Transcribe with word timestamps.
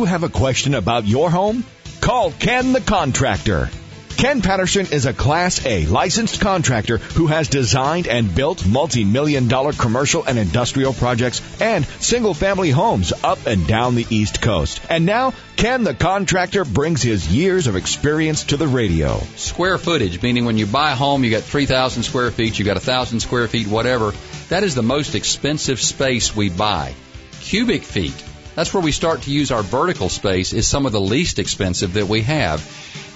you 0.00 0.06
have 0.06 0.22
a 0.22 0.30
question 0.30 0.72
about 0.72 1.04
your 1.04 1.30
home? 1.30 1.62
Call 2.00 2.32
Ken 2.32 2.72
the 2.72 2.80
Contractor. 2.80 3.68
Ken 4.16 4.40
Patterson 4.40 4.86
is 4.90 5.04
a 5.04 5.12
Class 5.12 5.66
A 5.66 5.84
licensed 5.84 6.40
contractor 6.40 6.96
who 6.96 7.26
has 7.26 7.48
designed 7.48 8.08
and 8.08 8.34
built 8.34 8.66
multi-million 8.66 9.46
dollar 9.48 9.74
commercial 9.74 10.24
and 10.24 10.38
industrial 10.38 10.94
projects 10.94 11.42
and 11.60 11.84
single 12.00 12.32
family 12.32 12.70
homes 12.70 13.12
up 13.22 13.44
and 13.46 13.66
down 13.66 13.94
the 13.94 14.06
East 14.08 14.40
Coast. 14.40 14.80
And 14.88 15.04
now, 15.04 15.34
Ken 15.56 15.84
the 15.84 15.92
Contractor 15.92 16.64
brings 16.64 17.02
his 17.02 17.28
years 17.28 17.66
of 17.66 17.76
experience 17.76 18.44
to 18.44 18.56
the 18.56 18.68
radio. 18.68 19.20
Square 19.36 19.78
footage, 19.78 20.22
meaning 20.22 20.46
when 20.46 20.56
you 20.56 20.64
buy 20.64 20.92
a 20.92 20.96
home, 20.96 21.24
you 21.24 21.30
got 21.30 21.42
3,000 21.42 22.04
square 22.04 22.30
feet, 22.30 22.58
you 22.58 22.64
got 22.64 22.76
1,000 22.76 23.20
square 23.20 23.48
feet, 23.48 23.66
whatever. 23.66 24.14
That 24.48 24.64
is 24.64 24.74
the 24.74 24.82
most 24.82 25.14
expensive 25.14 25.78
space 25.78 26.34
we 26.34 26.48
buy. 26.48 26.94
Cubic 27.42 27.82
feet 27.82 28.29
that's 28.54 28.74
where 28.74 28.82
we 28.82 28.92
start 28.92 29.22
to 29.22 29.30
use 29.30 29.50
our 29.50 29.62
vertical 29.62 30.08
space 30.08 30.52
is 30.52 30.66
some 30.66 30.86
of 30.86 30.92
the 30.92 31.00
least 31.00 31.38
expensive 31.38 31.94
that 31.94 32.08
we 32.08 32.22
have. 32.22 32.60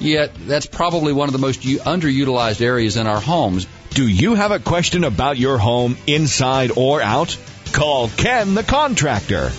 Yet 0.00 0.32
that's 0.46 0.66
probably 0.66 1.12
one 1.12 1.28
of 1.28 1.32
the 1.32 1.38
most 1.38 1.62
underutilized 1.62 2.60
areas 2.60 2.96
in 2.96 3.06
our 3.06 3.20
homes. 3.20 3.66
Do 3.90 4.06
you 4.06 4.34
have 4.34 4.50
a 4.50 4.58
question 4.58 5.04
about 5.04 5.38
your 5.38 5.58
home 5.58 5.96
inside 6.06 6.72
or 6.76 7.00
out? 7.00 7.36
Call 7.72 8.08
Ken 8.08 8.54
the 8.54 8.62
contractor. 8.62 9.50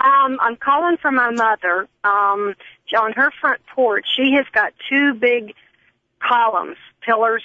Um, 0.01 0.39
I'm 0.41 0.57
calling 0.57 0.97
for 0.99 1.11
my 1.11 1.31
mother. 1.31 1.89
Um, 2.05 2.55
on 2.95 3.13
her 3.13 3.31
front 3.41 3.61
porch, 3.75 4.07
she 4.17 4.33
has 4.35 4.47
got 4.53 4.73
two 4.89 5.15
big 5.15 5.55
columns, 6.21 6.77
pillars, 7.01 7.43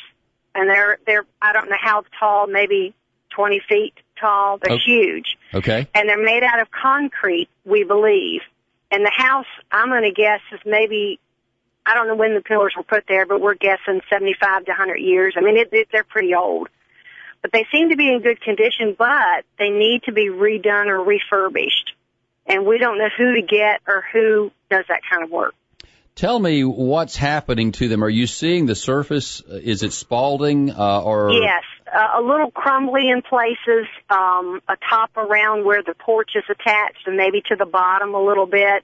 and 0.56 0.70
they're 0.70 0.98
they're 1.06 1.26
I 1.42 1.54
don't 1.54 1.70
know 1.70 1.78
how 1.80 2.04
tall, 2.20 2.48
maybe 2.48 2.94
20 3.32 3.62
feet 3.68 3.94
tall. 4.20 4.58
They're 4.58 4.78
huge. 4.78 5.38
Okay. 5.54 5.88
And 5.94 6.08
they're 6.08 6.24
made 6.24 6.44
out 6.44 6.62
of 6.62 6.70
concrete, 6.72 7.50
we 7.66 7.84
believe. 7.84 8.42
And 8.92 9.04
the 9.04 9.12
house, 9.16 9.48
I'm 9.72 9.90
going 9.90 10.04
to 10.04 10.12
guess, 10.12 10.42
is 10.52 10.60
maybe 10.66 11.20
I 11.86 11.96
don't 11.96 12.08
know 12.08 12.16
when 12.16 12.34
the 12.34 12.42
pillars 12.42 12.74
were 12.78 12.84
put 12.84 13.06
there, 13.08 13.26
but 13.26 13.42
we're 13.42 13.56
guessing 13.56 14.02
75 14.10 14.66
to 14.66 14.72
100 14.72 14.98
years. 14.98 15.34
I 15.36 15.42
mean, 15.42 15.58
it, 15.58 15.70
it, 15.72 15.88
they're 15.92 16.04
pretty 16.04 16.34
old. 16.34 16.70
But 17.42 17.52
they 17.52 17.66
seem 17.72 17.90
to 17.90 17.98
be 17.98 18.08
in 18.08 18.22
good 18.22 18.40
condition, 18.40 18.96
but 18.98 19.44
they 19.60 19.70
need 19.70 20.04
to 20.04 20.14
be 20.14 20.30
redone 20.30 20.88
or 20.88 21.04
refurbished. 21.04 21.94
And 22.46 22.66
we 22.66 22.78
don't 22.78 22.98
know 22.98 23.10
who 23.18 23.36
to 23.36 23.42
get 23.42 23.82
or 23.86 24.04
who 24.14 24.52
does 24.74 24.86
that 24.90 25.02
kind 25.10 25.24
of 25.24 25.30
work. 25.30 25.54
Tell 26.16 26.38
me 26.38 26.64
what's 26.64 27.16
happening 27.16 27.72
to 27.74 27.88
them. 27.88 28.04
Are 28.04 28.10
you 28.10 28.28
seeing 28.28 28.68
the 28.68 28.76
surface? 28.76 29.42
Is 29.42 29.82
it 29.82 29.94
spalling 29.94 30.70
uh, 30.70 31.02
or? 31.02 31.32
Yes, 31.32 31.64
uh, 31.92 32.20
a 32.20 32.22
little 32.22 32.52
crumbly 32.52 33.10
in 33.10 33.24
places. 33.24 33.88
Um, 34.10 34.62
a 34.68 34.78
top 34.90 35.18
around 35.18 35.66
where 35.66 35.82
the 35.82 35.96
porch 35.96 36.32
is 36.36 36.44
attached, 36.50 37.08
and 37.08 37.18
maybe 37.18 37.42
to 37.50 37.56
the 37.56 37.66
bottom 37.66 38.14
a 38.14 38.24
little 38.24 38.46
bit 38.46 38.84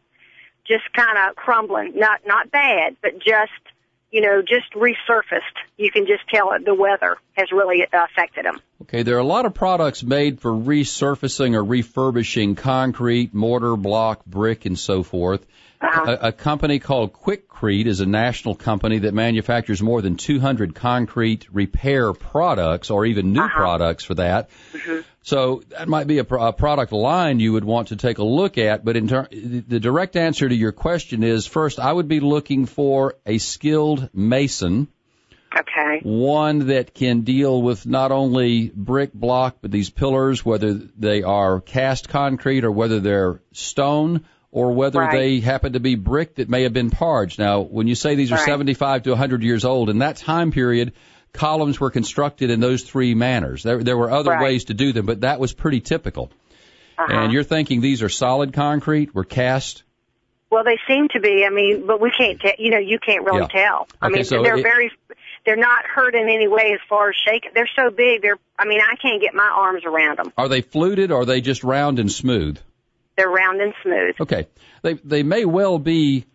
just 0.68 0.92
kind 0.94 1.18
of 1.18 1.36
crumbling. 1.36 1.94
Not 1.96 2.22
not 2.26 2.52
bad, 2.52 2.96
but 3.02 3.20
just 3.20 3.52
you 4.12 4.22
know 4.22 4.42
just 4.42 4.74
resurfaced. 4.74 5.58
You 5.78 5.92
can 5.92 6.08
just 6.08 6.28
tell 6.34 6.54
it 6.54 6.66
the 6.66 6.74
weather 6.74 7.18
has 7.34 7.52
really 7.52 7.86
affected 7.92 8.46
them. 8.46 8.60
Okay, 8.84 9.04
there 9.04 9.18
are 9.18 9.20
a 9.20 9.24
lot 9.24 9.46
of 9.46 9.54
products 9.54 10.04
made 10.04 10.40
for 10.40 10.52
resurfacing 10.52 11.54
or 11.54 11.64
refurbishing 11.64 12.56
concrete, 12.56 13.34
mortar, 13.34 13.76
block, 13.76 14.26
brick, 14.26 14.66
and 14.66 14.80
so 14.80 15.04
forth. 15.04 15.46
A, 15.82 16.28
a 16.28 16.32
company 16.34 16.80
called 16.80 17.14
Quikrete 17.14 17.86
is 17.86 18.02
a 18.02 18.06
national 18.06 18.56
company 18.56 19.00
that 19.00 19.14
manufactures 19.14 19.82
more 19.82 20.02
than 20.02 20.18
200 20.18 20.76
concrete 20.76 21.48
repair 21.52 22.12
products, 22.12 22.90
or 22.90 23.06
even 23.06 23.32
new 23.32 23.42
uh-huh. 23.42 23.58
products 23.58 24.04
for 24.04 24.16
that. 24.16 24.50
Mm-hmm. 24.74 25.02
So 25.22 25.62
that 25.70 25.88
might 25.88 26.08
be 26.08 26.20
a, 26.20 26.24
a, 26.24 26.52
product 26.52 26.92
line 26.92 27.40
you 27.40 27.54
would 27.54 27.64
want 27.64 27.90
to 27.90 27.96
take 27.96 28.18
a 28.18 28.24
look 28.24 28.58
at. 28.58 28.84
But 28.84 28.98
in 28.98 29.08
ter- 29.08 29.30
the 29.32 29.80
direct 29.80 30.18
answer 30.18 30.50
to 30.50 30.56
your 30.56 30.74
question 30.74 31.24
is 31.24 31.48
first, 31.48 31.80
I 31.80 31.94
would 31.94 32.10
be 32.10 32.20
looking 32.20 32.66
for 32.66 33.16
a 33.26 33.38
skilled 33.38 34.10
mason. 34.14 34.90
Okay. 35.58 36.02
One 36.04 36.68
that 36.68 36.94
can 36.94 37.22
deal 37.22 37.62
with 37.62 37.86
not 37.86 38.12
only 38.12 38.70
brick 38.70 39.14
block, 39.14 39.58
but 39.62 39.72
these 39.72 39.90
pillars, 39.90 40.44
whether 40.44 40.74
they 40.74 41.24
are 41.24 41.62
cast 41.62 42.10
concrete 42.10 42.66
or 42.66 42.72
whether 42.72 43.00
they're 43.00 43.42
stone 43.54 44.26
or 44.52 44.72
whether 44.74 45.00
right. 45.00 45.12
they 45.12 45.40
happen 45.40 45.74
to 45.74 45.80
be 45.80 45.96
brick 45.96 46.36
that 46.36 46.50
may 46.50 46.64
have 46.64 46.74
been 46.74 46.90
parged. 46.90 47.38
Now, 47.40 47.62
when 47.62 47.88
you 47.88 47.96
say 47.96 48.16
these 48.16 48.32
are 48.32 48.36
right. 48.36 48.46
75 48.46 49.04
to 49.04 49.10
100 49.12 49.44
years 49.44 49.64
old, 49.64 49.90
in 49.90 50.00
that 50.00 50.18
time 50.18 50.52
period, 50.52 50.94
columns 51.34 51.80
were 51.80 51.92
constructed 51.92 52.50
in 52.50 52.60
those 52.60 52.84
three 52.84 53.14
manners. 53.14 53.64
There, 53.64 53.84
there 53.84 53.98
were 53.98 54.12
other 54.12 54.32
right. 54.32 54.44
ways 54.44 54.66
to 54.66 54.74
do 54.74 54.92
them, 54.92 55.06
but 55.06 55.22
that 55.22 55.40
was 55.40 55.54
pretty 55.54 55.82
typical. 55.82 56.32
Uh-huh. 56.98 57.14
And 57.14 57.34
you're 57.34 57.44
thinking 57.44 57.82
these 57.82 58.02
are 58.02 58.10
solid 58.10 58.54
concrete, 58.54 59.14
were 59.14 59.24
cast? 59.24 59.84
Well, 60.50 60.64
they 60.64 60.80
seem 60.88 61.08
to 61.10 61.20
be. 61.20 61.46
I 61.46 61.54
mean, 61.54 61.86
but 61.86 62.02
we 62.02 62.12
can't. 62.12 62.42
You 62.58 62.72
know, 62.72 62.80
you 62.80 62.98
can't 63.00 63.24
really 63.24 63.48
yeah. 63.54 63.66
tell. 63.66 63.88
I 64.02 64.08
okay, 64.08 64.16
mean, 64.16 64.24
so 64.26 64.42
they're 64.42 64.58
it, 64.58 64.64
very. 64.64 64.92
They're 65.46 65.56
not 65.56 65.86
hurt 65.86 66.16
in 66.16 66.28
any 66.28 66.48
way 66.48 66.72
as 66.74 66.80
far 66.90 67.10
as 67.10 67.16
shaking. 67.16 67.52
They're 67.54 67.70
so 67.76 67.92
big. 67.92 68.24
They're. 68.24 68.40
I 68.58 68.66
mean, 68.66 68.82
I 68.82 68.96
can't 68.96 69.22
get 69.22 69.36
my 69.36 69.48
arms 69.48 69.84
around 69.86 70.18
them. 70.18 70.34
Are 70.38 70.50
they 70.50 70.62
fluted 70.62 71.12
or 71.12 71.22
are 71.22 71.26
they 71.26 71.40
just 71.40 71.64
round 71.64 72.00
and 72.00 72.12
smooth? 72.12 72.60
They're 73.20 73.30
round 73.30 73.60
and 73.60 73.74
smooth. 73.84 74.16
Okay. 74.22 74.48
They 74.82 74.94
they 74.94 75.24
may 75.24 75.44
well 75.44 75.78
be 75.78 76.26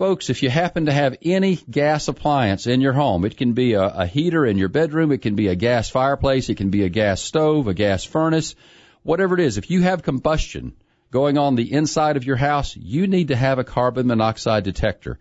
Folks, 0.00 0.30
if 0.30 0.42
you 0.42 0.48
happen 0.48 0.86
to 0.86 0.92
have 0.94 1.18
any 1.20 1.56
gas 1.56 2.08
appliance 2.08 2.66
in 2.66 2.80
your 2.80 2.94
home, 2.94 3.26
it 3.26 3.36
can 3.36 3.52
be 3.52 3.74
a, 3.74 3.82
a 3.82 4.06
heater 4.06 4.46
in 4.46 4.56
your 4.56 4.70
bedroom, 4.70 5.12
it 5.12 5.20
can 5.20 5.34
be 5.34 5.48
a 5.48 5.54
gas 5.54 5.90
fireplace, 5.90 6.48
it 6.48 6.54
can 6.54 6.70
be 6.70 6.84
a 6.84 6.88
gas 6.88 7.20
stove, 7.20 7.68
a 7.68 7.74
gas 7.74 8.02
furnace, 8.02 8.54
whatever 9.02 9.34
it 9.34 9.40
is. 9.40 9.58
If 9.58 9.70
you 9.70 9.82
have 9.82 10.02
combustion 10.02 10.72
going 11.10 11.36
on 11.36 11.54
the 11.54 11.70
inside 11.70 12.16
of 12.16 12.24
your 12.24 12.36
house, 12.36 12.74
you 12.74 13.08
need 13.08 13.28
to 13.28 13.36
have 13.36 13.58
a 13.58 13.62
carbon 13.62 14.06
monoxide 14.06 14.64
detector. 14.64 15.18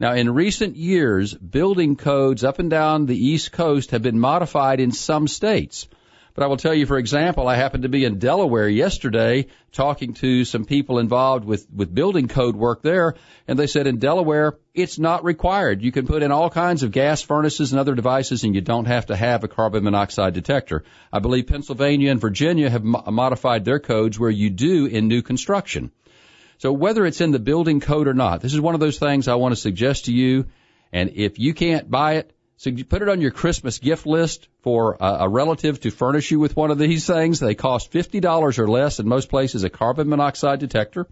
Now, 0.00 0.14
in 0.14 0.32
recent 0.32 0.76
years, 0.76 1.34
building 1.34 1.96
codes 1.96 2.42
up 2.42 2.58
and 2.58 2.70
down 2.70 3.04
the 3.04 3.26
East 3.26 3.52
Coast 3.52 3.90
have 3.90 4.00
been 4.00 4.18
modified 4.18 4.80
in 4.80 4.92
some 4.92 5.28
states. 5.28 5.88
But 6.34 6.44
I 6.44 6.46
will 6.46 6.56
tell 6.56 6.74
you, 6.74 6.86
for 6.86 6.96
example, 6.96 7.46
I 7.46 7.56
happened 7.56 7.82
to 7.82 7.90
be 7.90 8.04
in 8.04 8.18
Delaware 8.18 8.68
yesterday 8.68 9.48
talking 9.70 10.14
to 10.14 10.44
some 10.44 10.64
people 10.64 10.98
involved 10.98 11.44
with, 11.44 11.66
with 11.70 11.94
building 11.94 12.26
code 12.26 12.56
work 12.56 12.80
there, 12.82 13.16
and 13.46 13.58
they 13.58 13.66
said 13.66 13.86
in 13.86 13.98
Delaware, 13.98 14.56
it's 14.74 14.98
not 14.98 15.24
required. 15.24 15.82
You 15.82 15.92
can 15.92 16.06
put 16.06 16.22
in 16.22 16.32
all 16.32 16.48
kinds 16.48 16.82
of 16.82 16.90
gas 16.90 17.20
furnaces 17.20 17.72
and 17.72 17.80
other 17.80 17.94
devices, 17.94 18.44
and 18.44 18.54
you 18.54 18.62
don't 18.62 18.86
have 18.86 19.06
to 19.06 19.16
have 19.16 19.44
a 19.44 19.48
carbon 19.48 19.84
monoxide 19.84 20.32
detector. 20.32 20.84
I 21.12 21.18
believe 21.18 21.48
Pennsylvania 21.48 22.10
and 22.10 22.20
Virginia 22.20 22.70
have 22.70 22.82
mo- 22.82 23.04
modified 23.08 23.64
their 23.64 23.80
codes 23.80 24.18
where 24.18 24.30
you 24.30 24.48
do 24.48 24.86
in 24.86 25.08
new 25.08 25.20
construction. 25.20 25.92
So 26.58 26.72
whether 26.72 27.04
it's 27.04 27.20
in 27.20 27.32
the 27.32 27.40
building 27.40 27.80
code 27.80 28.08
or 28.08 28.14
not, 28.14 28.40
this 28.40 28.54
is 28.54 28.60
one 28.60 28.74
of 28.74 28.80
those 28.80 28.98
things 28.98 29.28
I 29.28 29.34
want 29.34 29.52
to 29.52 29.60
suggest 29.60 30.06
to 30.06 30.12
you. 30.12 30.46
And 30.92 31.10
if 31.14 31.38
you 31.38 31.54
can't 31.54 31.90
buy 31.90 32.14
it, 32.14 32.32
so 32.62 32.70
you 32.70 32.84
put 32.84 33.02
it 33.02 33.08
on 33.08 33.20
your 33.20 33.32
Christmas 33.32 33.80
gift 33.80 34.06
list 34.06 34.46
for 34.60 34.96
a, 35.00 35.04
a 35.22 35.28
relative 35.28 35.80
to 35.80 35.90
furnish 35.90 36.30
you 36.30 36.38
with 36.38 36.54
one 36.54 36.70
of 36.70 36.78
these 36.78 37.04
things. 37.04 37.40
They 37.40 37.56
cost 37.56 37.90
$50 37.90 38.58
or 38.60 38.68
less 38.68 39.00
in 39.00 39.08
most 39.08 39.28
places 39.28 39.64
a 39.64 39.68
carbon 39.68 40.08
monoxide 40.08 40.60
detector. 40.60 41.08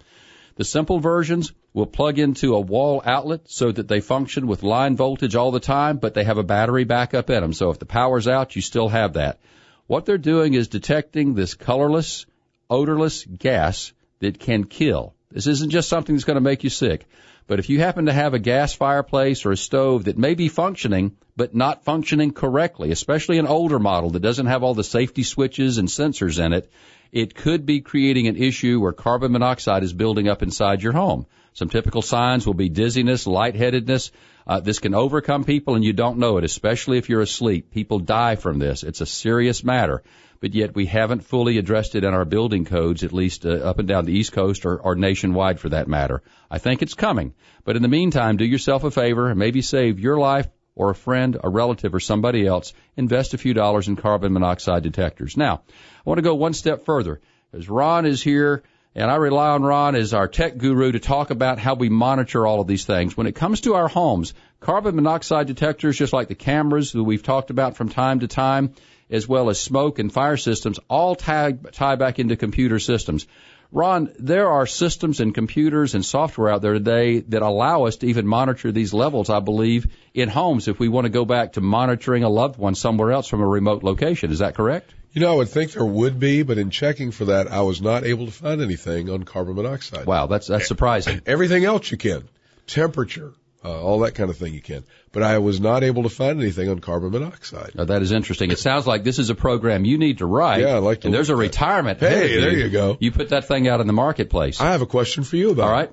The 0.55 0.65
simple 0.65 1.01
versions 1.01 1.53
will 1.75 1.87
plug 1.87 2.21
into 2.21 2.55
a 2.55 2.61
wall 2.61 3.03
outlet 3.05 3.51
so 3.51 3.73
that 3.73 3.89
they 3.89 4.01
function 4.01 4.47
with 4.47 4.63
line 4.63 4.95
voltage 4.95 5.35
all 5.35 5.51
the 5.51 5.59
time, 5.59 5.97
but 5.97 6.15
they 6.15 6.23
have 6.23 6.39
a 6.39 6.45
battery 6.45 6.85
backup 6.85 7.31
in 7.31 7.41
them. 7.41 7.53
So 7.53 7.71
if 7.71 7.81
the 7.81 7.85
power's 7.85 8.29
out, 8.29 8.55
you 8.55 8.63
still 8.63 8.89
have 8.89 9.15
that. 9.15 9.41
What 9.89 10.07
they're 10.07 10.19
doing 10.19 10.55
is 10.55 10.69
detecting 10.69 11.35
this 11.35 11.55
colorless, 11.55 12.27
odorless 12.71 13.25
gas 13.25 13.93
that 14.21 14.39
can 14.39 14.67
kill. 14.67 15.15
This 15.31 15.47
isn't 15.47 15.71
just 15.71 15.89
something 15.89 16.15
that's 16.15 16.25
going 16.25 16.37
to 16.37 16.41
make 16.41 16.65
you 16.65 16.71
sick. 16.71 17.07
But 17.47 17.59
if 17.59 17.69
you 17.69 17.81
happen 17.81 18.07
to 18.07 18.13
have 18.13 18.35
a 18.35 18.39
gas 18.39 18.75
fireplace 18.75 19.45
or 19.45 19.53
a 19.53 19.57
stove 19.57 20.05
that 20.05 20.19
may 20.19 20.35
be 20.35 20.49
functioning, 20.49 21.17
but 21.37 21.55
not 21.55 21.85
functioning 21.85 22.33
correctly, 22.33 22.91
especially 22.91 23.39
an 23.39 23.47
older 23.47 23.79
model 23.79 24.11
that 24.11 24.23
doesn't 24.23 24.47
have 24.47 24.63
all 24.63 24.75
the 24.75 24.85
safety 24.85 25.23
switches 25.23 25.79
and 25.79 25.89
sensors 25.89 26.45
in 26.45 26.53
it, 26.53 26.71
it 27.13 27.35
could 27.35 27.67
be 27.67 27.81
creating 27.81 28.29
an 28.29 28.37
issue 28.37 28.81
where 28.81 28.93
carbon 28.93 29.33
monoxide 29.33 29.83
is 29.83 29.93
building 29.93 30.29
up 30.29 30.43
inside 30.43 30.83
your 30.83 30.93
home. 30.93 31.27
Some 31.53 31.69
typical 31.69 32.03
signs 32.03 32.47
will 32.47 32.55
be 32.55 32.69
dizziness, 32.69 33.27
lightheadedness. 33.27 34.13
Uh, 34.51 34.59
this 34.59 34.81
can 34.81 34.95
overcome 34.95 35.45
people 35.45 35.77
and 35.77 35.85
you 35.85 35.93
don't 35.93 36.19
know 36.19 36.37
it, 36.37 36.45
especially 36.45 36.99
if 36.99 37.09
you're 37.09 37.21
asleep. 37.21 37.71
People 37.71 38.01
die 38.01 38.35
from 38.35 38.59
this. 38.59 38.83
It's 38.83 39.01
a 39.01 39.07
serious 39.07 39.63
matter 39.63 40.03
but 40.41 40.55
yet 40.55 40.75
we 40.75 40.87
haven't 40.87 41.23
fully 41.23 41.59
addressed 41.59 41.95
it 41.95 42.05
in 42.05 42.15
our 42.15 42.25
building 42.25 42.65
codes, 42.65 43.05
at 43.05 43.13
least 43.13 43.45
uh, 43.45 43.51
up 43.51 43.79
and 43.79 43.87
down 43.87 44.07
the 44.07 44.19
East 44.19 44.33
Coast 44.33 44.65
or, 44.65 44.79
or 44.79 44.95
nationwide 44.95 45.61
for 45.61 45.69
that 45.69 45.87
matter. 45.87 46.23
I 46.51 46.59
think 46.59 46.81
it's 46.81 46.95
coming. 46.95 47.35
But 47.65 47.77
in 47.77 47.83
the 47.83 47.89
meantime, 47.89 48.39
do 48.39 48.45
yourself 48.45 48.85
a 48.85 48.91
favor 48.91 49.29
and 49.29 49.39
maybe 49.39 49.61
save 49.61 50.01
your 50.01 50.19
life 50.19 50.49
or 50.75 50.91
a 50.91 50.95
friend, 50.95 51.37
a 51.43 51.49
relative, 51.49 51.95
or 51.95 52.01
somebody 52.01 52.47
else. 52.47 52.73
Invest 52.97 53.35
a 53.35 53.39
few 53.39 53.53
dollars 53.53 53.89
in 53.89 53.97
carbon 53.97 54.33
monoxide 54.33 54.83
detectors. 54.83 55.37
Now, 55.37 55.63
I 55.69 56.09
want 56.09 56.19
to 56.19 56.23
go 56.23 56.35
one 56.35 56.55
step 56.55 56.87
further. 56.87 57.21
As 57.53 57.69
Ron 57.69 58.07
is 58.07 58.23
here, 58.23 58.63
and 58.95 59.11
I 59.11 59.17
rely 59.17 59.51
on 59.51 59.63
Ron 59.63 59.95
as 59.95 60.15
our 60.15 60.27
tech 60.27 60.59
guru 60.59 60.93
to 60.93 60.99
talk 60.99 61.31
about 61.31 61.59
how 61.59 61.75
we 61.75 61.89
monitor 61.89 62.47
all 62.47 62.61
of 62.61 62.67
these 62.67 62.85
things. 62.85 63.17
When 63.17 63.27
it 63.27 63.35
comes 63.35 63.63
to 63.63 63.75
our 63.75 63.89
homes, 63.89 64.35
carbon 64.59 64.97
monoxide 64.97 65.47
detectors, 65.47 65.97
just 65.97 66.13
like 66.13 66.29
the 66.29 66.35
cameras 66.35 66.93
that 66.93 67.05
we've 67.05 67.23
talked 67.23 67.51
about 67.51 67.77
from 67.77 67.89
time 67.89 68.21
to 68.21 68.29
time, 68.29 68.75
as 69.09 69.29
well 69.29 69.49
as 69.49 69.61
smoke 69.61 69.99
and 69.99 70.13
fire 70.13 70.37
systems, 70.37 70.81
all 70.89 71.15
tie, 71.15 71.53
tie 71.53 71.97
back 71.97 72.19
into 72.19 72.37
computer 72.37 72.79
systems. 72.79 73.27
Ron, 73.73 74.13
there 74.19 74.51
are 74.51 74.67
systems 74.67 75.21
and 75.21 75.33
computers 75.33 75.95
and 75.95 76.05
software 76.05 76.53
out 76.53 76.61
there 76.61 76.73
today 76.73 77.21
that 77.21 77.43
allow 77.43 77.85
us 77.85 77.97
to 77.99 78.09
even 78.09 78.27
monitor 78.27 78.73
these 78.73 78.93
levels, 78.93 79.31
I 79.31 79.39
believe, 79.39 79.87
in 80.13 80.29
homes 80.29 80.67
if 80.67 80.81
we 80.81 80.89
want 80.89 81.05
to 81.05 81.11
go 81.11 81.25
back 81.25 81.53
to 81.53 81.61
monitoring 81.61 82.25
a 82.25 82.29
loved 82.29 82.59
one 82.59 82.75
somewhere 82.75 83.13
else 83.13 83.29
from 83.29 83.41
a 83.41 83.47
remote 83.47 83.85
location. 83.85 84.33
Is 84.33 84.41
that 84.41 84.57
correct? 84.57 84.93
You 85.13 85.21
know, 85.21 85.33
I 85.33 85.37
would 85.37 85.49
think 85.49 85.73
there 85.73 85.85
would 85.85 86.21
be, 86.21 86.43
but 86.43 86.57
in 86.59 86.71
checking 86.71 87.11
for 87.11 87.27
that, 87.27 87.51
I 87.51 87.63
was 87.63 87.83
not 87.83 88.05
able 88.05 88.27
to 88.27 88.33
find 88.33 88.61
anything 88.61 89.11
on 89.11 89.25
carbon 89.25 89.57
monoxide. 89.57 90.07
Wow, 90.07 90.27
that's 90.27 90.47
that's 90.47 90.69
surprising. 90.69 91.21
Everything 91.27 91.65
else 91.65 91.91
you 91.91 91.97
can. 91.97 92.29
Temperature, 92.69 93.33
uh, 93.65 93.83
all 93.83 94.01
that 94.01 94.15
kind 94.15 94.31
of 94.31 94.37
thing 94.37 94.55
you 94.55 94.61
can. 94.63 94.85
But 95.11 95.25
I 95.25 95.39
was 95.39 95.61
not 95.61 95.83
able 95.83 96.05
to 96.05 96.09
find 96.09 96.41
anything 96.41 96.69
on 96.69 96.79
carbon 96.79 97.11
monoxide. 97.11 97.73
Now, 97.75 97.87
that 97.87 98.03
is 98.03 98.13
interesting. 98.13 98.53
It 98.53 98.61
sounds 98.61 98.87
like 98.87 99.03
this 99.03 99.19
is 99.19 99.31
a 99.31 99.35
program 99.35 99.85
you 99.85 99.99
need 99.99 100.19
to 100.19 100.27
write. 100.27 100.61
Yeah, 100.61 100.77
I'd 100.77 100.85
like 100.85 101.01
to. 101.01 101.09
And 101.09 101.15
there's 101.15 101.31
a 101.31 101.37
retirement. 101.37 101.99
Hey, 101.99 102.41
there 102.41 102.53
you 102.53 102.69
go. 102.69 102.97
You 103.01 103.11
put 103.11 103.31
that 103.31 103.49
thing 103.49 103.67
out 103.67 103.81
in 103.81 103.89
the 103.89 103.93
marketplace. 103.93 104.61
I 104.61 104.71
have 104.71 104.83
a 104.83 104.87
question 104.87 105.25
for 105.25 105.37
you 105.37 105.51
about. 105.51 105.65
All 105.65 105.73
right. 105.73 105.91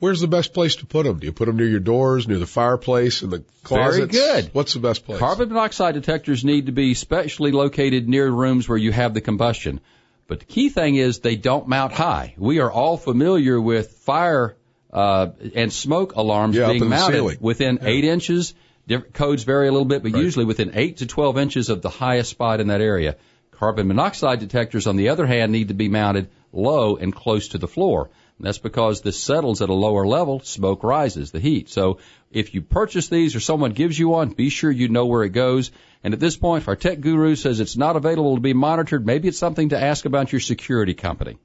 Where's 0.00 0.20
the 0.20 0.28
best 0.28 0.54
place 0.54 0.76
to 0.76 0.86
put 0.86 1.04
them? 1.04 1.18
Do 1.18 1.26
you 1.26 1.32
put 1.32 1.46
them 1.46 1.56
near 1.56 1.66
your 1.66 1.80
doors, 1.80 2.28
near 2.28 2.38
the 2.38 2.46
fireplace, 2.46 3.22
in 3.22 3.30
the 3.30 3.44
closets? 3.64 3.96
Very 3.96 4.42
good. 4.42 4.50
What's 4.52 4.74
the 4.74 4.80
best 4.80 5.04
place? 5.04 5.18
Carbon 5.18 5.48
monoxide 5.48 5.94
detectors 5.94 6.44
need 6.44 6.66
to 6.66 6.72
be 6.72 6.94
specially 6.94 7.50
located 7.50 8.08
near 8.08 8.30
rooms 8.30 8.68
where 8.68 8.78
you 8.78 8.92
have 8.92 9.12
the 9.12 9.20
combustion. 9.20 9.80
But 10.28 10.40
the 10.40 10.44
key 10.44 10.68
thing 10.68 10.94
is 10.94 11.18
they 11.18 11.36
don't 11.36 11.66
mount 11.66 11.92
high. 11.92 12.34
We 12.36 12.60
are 12.60 12.70
all 12.70 12.96
familiar 12.96 13.60
with 13.60 13.90
fire 13.90 14.56
uh, 14.92 15.28
and 15.54 15.72
smoke 15.72 16.14
alarms 16.14 16.54
yeah, 16.54 16.70
being 16.70 16.88
mounted 16.88 17.40
within 17.40 17.78
yeah. 17.82 17.88
eight 17.88 18.04
inches. 18.04 18.54
Different 18.86 19.14
codes 19.14 19.42
vary 19.42 19.68
a 19.68 19.72
little 19.72 19.86
bit, 19.86 20.02
but 20.02 20.12
right. 20.12 20.22
usually 20.22 20.44
within 20.44 20.72
eight 20.74 20.98
to 20.98 21.06
12 21.06 21.38
inches 21.38 21.68
of 21.70 21.82
the 21.82 21.90
highest 21.90 22.30
spot 22.30 22.60
in 22.60 22.68
that 22.68 22.80
area. 22.80 23.16
Carbon 23.50 23.88
monoxide 23.88 24.38
detectors, 24.38 24.86
on 24.86 24.96
the 24.96 25.08
other 25.08 25.26
hand, 25.26 25.50
need 25.50 25.68
to 25.68 25.74
be 25.74 25.88
mounted 25.88 26.30
low 26.52 26.96
and 26.96 27.14
close 27.14 27.48
to 27.48 27.58
the 27.58 27.68
floor. 27.68 28.08
That's 28.40 28.58
because 28.58 29.00
this 29.00 29.20
settles 29.20 29.62
at 29.62 29.68
a 29.68 29.74
lower 29.74 30.06
level, 30.06 30.40
smoke 30.40 30.84
rises, 30.84 31.32
the 31.32 31.40
heat. 31.40 31.68
So 31.68 31.98
if 32.30 32.54
you 32.54 32.62
purchase 32.62 33.08
these 33.08 33.34
or 33.34 33.40
someone 33.40 33.72
gives 33.72 33.98
you 33.98 34.10
one, 34.10 34.30
be 34.30 34.48
sure 34.48 34.70
you 34.70 34.88
know 34.88 35.06
where 35.06 35.24
it 35.24 35.30
goes. 35.30 35.72
And 36.04 36.14
at 36.14 36.20
this 36.20 36.36
point, 36.36 36.62
if 36.62 36.68
our 36.68 36.76
tech 36.76 37.00
guru 37.00 37.34
says 37.34 37.58
it's 37.58 37.76
not 37.76 37.96
available 37.96 38.36
to 38.36 38.40
be 38.40 38.52
monitored, 38.52 39.04
maybe 39.04 39.26
it's 39.26 39.38
something 39.38 39.70
to 39.70 39.82
ask 39.82 40.04
about 40.04 40.30
your 40.30 40.40
security 40.40 40.94
company. 40.94 41.38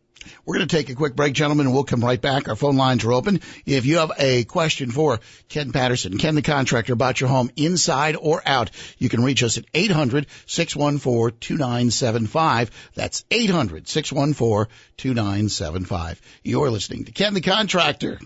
We're 0.46 0.56
going 0.56 0.68
to 0.68 0.76
take 0.76 0.90
a 0.90 0.96
quick 0.96 1.16
break, 1.16 1.34
gentlemen, 1.34 1.68
and 1.68 1.76
we'll 1.76 1.84
come 1.84 2.04
right 2.04 2.22
back. 2.22 2.50
Our 2.50 2.56
phone 2.56 2.78
lines 2.78 3.06
are 3.06 3.14
open. 3.14 3.42
If 3.66 3.86
you 3.86 3.98
have 3.98 4.12
a 4.18 4.44
question 4.44 4.90
for 4.92 5.20
Ken 5.50 5.72
Patterson, 5.72 6.18
Ken 6.18 6.34
the 6.36 6.42
contractor 6.42 6.94
about 6.94 7.20
your 7.20 7.30
home 7.30 7.52
inside 7.56 8.16
or 8.16 8.42
out, 8.46 8.72
you 8.98 9.10
can 9.10 9.24
reach 9.24 9.44
us 9.44 9.58
at 9.58 9.72
800-614-2975. 9.74 12.70
That's 12.96 13.24
800-614-2975. 13.24 16.18
You're 16.44 16.70
listening 16.70 17.06
to 17.06 17.12
Ken 17.12 17.34
the 17.34 17.42
contractor. 17.42 18.20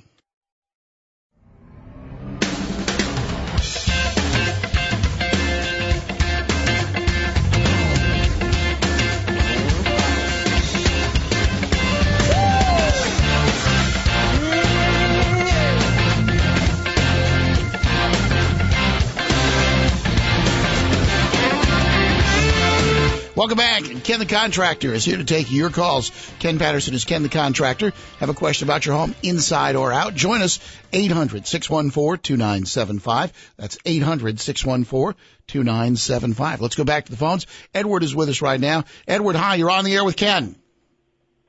Ken 24.18 24.28
the 24.28 24.34
Contractor 24.34 24.96
is 24.96 25.06
here 25.06 25.18
to 25.18 25.24
take 25.24 25.52
your 25.52 25.70
calls. 25.70 26.12
Ken 26.40 26.58
Patterson 26.58 26.96
is 26.96 27.06
Ken 27.06 27.22
the 27.22 27.30
Contractor. 27.30 27.94
Have 28.20 28.30
a 28.30 28.34
question 28.34 28.68
about 28.68 28.84
your 28.84 28.96
home 28.96 29.14
inside 29.22 29.76
or 29.76 29.94
out? 29.94 30.16
Join 30.16 30.42
us 30.42 30.58
800-614-2975. 30.92 33.32
That's 33.58 33.78
800-614-2975. 33.78 36.62
Let's 36.62 36.74
go 36.74 36.84
back 36.84 37.06
to 37.06 37.12
the 37.12 37.18
phones. 37.18 37.46
Edward 37.76 38.02
is 38.02 38.16
with 38.16 38.30
us 38.30 38.42
right 38.42 38.60
now. 38.60 38.86
Edward, 39.08 39.36
hi. 39.36 39.54
You're 39.54 39.70
on 39.70 39.86
the 39.86 39.94
air 39.94 40.04
with 40.04 40.18
Ken. 40.18 40.56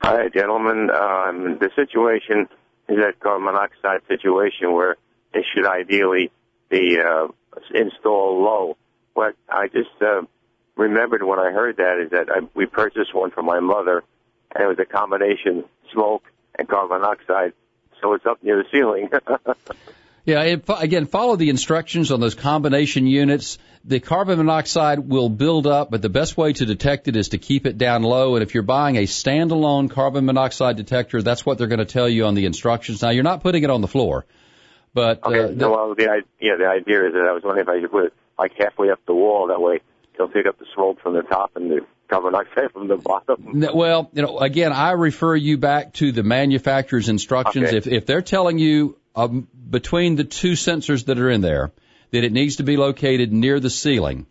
Hi, 0.03 0.29
gentlemen. 0.29 0.91
Um, 0.91 1.57
the 1.59 1.71
situation 1.75 2.47
is 2.87 2.97
that 2.97 3.19
carbon 3.19 3.45
monoxide 3.45 4.01
situation 4.07 4.73
where 4.73 4.95
it 5.33 5.43
should 5.55 5.65
ideally 5.65 6.29
be 6.69 6.99
uh, 6.99 7.29
installed 7.73 8.43
low. 8.43 8.77
But 9.15 9.33
I 9.49 9.69
just 9.69 9.89
uh, 9.99 10.21
remembered 10.79 11.23
when 11.23 11.39
I 11.39 11.51
heard 11.51 11.77
that 11.77 11.99
is 11.99 12.11
that 12.11 12.29
I, 12.29 12.39
we 12.53 12.65
purchased 12.65 13.13
one 13.13 13.31
for 13.31 13.43
my 13.43 13.59
mother, 13.59 14.03
and 14.55 14.63
it 14.63 14.67
was 14.67 14.79
a 14.79 14.85
combination 14.85 15.65
smoke 15.91 16.23
and 16.57 16.67
carbon 16.67 17.01
monoxide, 17.01 17.53
so 18.01 18.13
it's 18.13 18.25
up 18.25 18.43
near 18.43 18.63
the 18.63 18.69
ceiling. 18.71 19.09
yeah, 20.25 20.41
it, 20.43 20.63
again, 20.67 21.05
follow 21.05 21.35
the 21.35 21.49
instructions 21.49 22.11
on 22.11 22.19
those 22.19 22.35
combination 22.35 23.05
units. 23.05 23.57
The 23.85 23.99
carbon 23.99 24.37
monoxide 24.37 24.99
will 24.99 25.29
build 25.29 25.67
up, 25.67 25.91
but 25.91 26.01
the 26.01 26.09
best 26.09 26.37
way 26.37 26.53
to 26.53 26.65
detect 26.65 27.07
it 27.07 27.15
is 27.15 27.29
to 27.29 27.37
keep 27.37 27.65
it 27.65 27.77
down 27.77 28.03
low. 28.03 28.35
And 28.35 28.43
if 28.43 28.53
you're 28.53 28.63
buying 28.63 28.95
a 28.97 29.03
standalone 29.03 29.89
carbon 29.89 30.25
monoxide 30.25 30.77
detector, 30.77 31.21
that's 31.21 31.45
what 31.45 31.57
they're 31.57 31.67
going 31.67 31.79
to 31.79 31.85
tell 31.85 32.09
you 32.09 32.25
on 32.25 32.35
the 32.35 32.45
instructions. 32.45 33.01
Now, 33.01 33.09
you're 33.11 33.23
not 33.23 33.41
putting 33.41 33.63
it 33.63 33.69
on 33.69 33.81
the 33.81 33.87
floor. 33.87 34.25
But 34.93 35.23
Okay. 35.23 35.43
uh, 35.43 35.47
the, 35.47 35.69
well, 35.69 35.93
the 35.95 36.23
yeah, 36.41 36.55
the 36.57 36.65
idea 36.65 37.07
is 37.07 37.13
that 37.13 37.27
I 37.29 37.33
was 37.33 37.43
wondering 37.43 37.67
if 37.67 37.69
I 37.69 37.79
should 37.79 37.91
put 37.91 38.05
it 38.05 38.13
like 38.37 38.53
halfway 38.57 38.89
up 38.89 38.99
the 39.05 39.13
wall. 39.13 39.47
That 39.47 39.61
way, 39.61 39.81
it'll 40.19 40.31
pick 40.31 40.45
up 40.45 40.59
the 40.59 40.65
smoke 40.75 40.99
from 41.01 41.13
the 41.13 41.21
top 41.21 41.55
and 41.55 41.71
the 41.71 41.79
carbon 42.09 42.33
dioxide 42.33 42.71
from 42.73 42.87
the 42.87 42.97
bottom. 42.97 43.63
Well, 43.73 44.09
you 44.13 44.21
know, 44.21 44.39
again, 44.39 44.73
I 44.73 44.91
refer 44.91 45.35
you 45.35 45.57
back 45.57 45.93
to 45.95 46.11
the 46.11 46.23
manufacturer's 46.23 47.09
instructions. 47.09 47.67
Okay. 47.67 47.77
If 47.77 47.87
if 47.87 48.05
they're 48.05 48.21
telling 48.21 48.59
you 48.59 48.97
um, 49.15 49.47
between 49.69 50.15
the 50.15 50.23
two 50.23 50.53
sensors 50.53 51.05
that 51.05 51.19
are 51.19 51.29
in 51.29 51.41
there 51.41 51.71
that 52.11 52.23
it 52.23 52.31
needs 52.31 52.57
to 52.57 52.63
be 52.63 52.75
located 52.77 53.31
near 53.31 53.59
the 53.59 53.69
ceiling, 53.69 54.25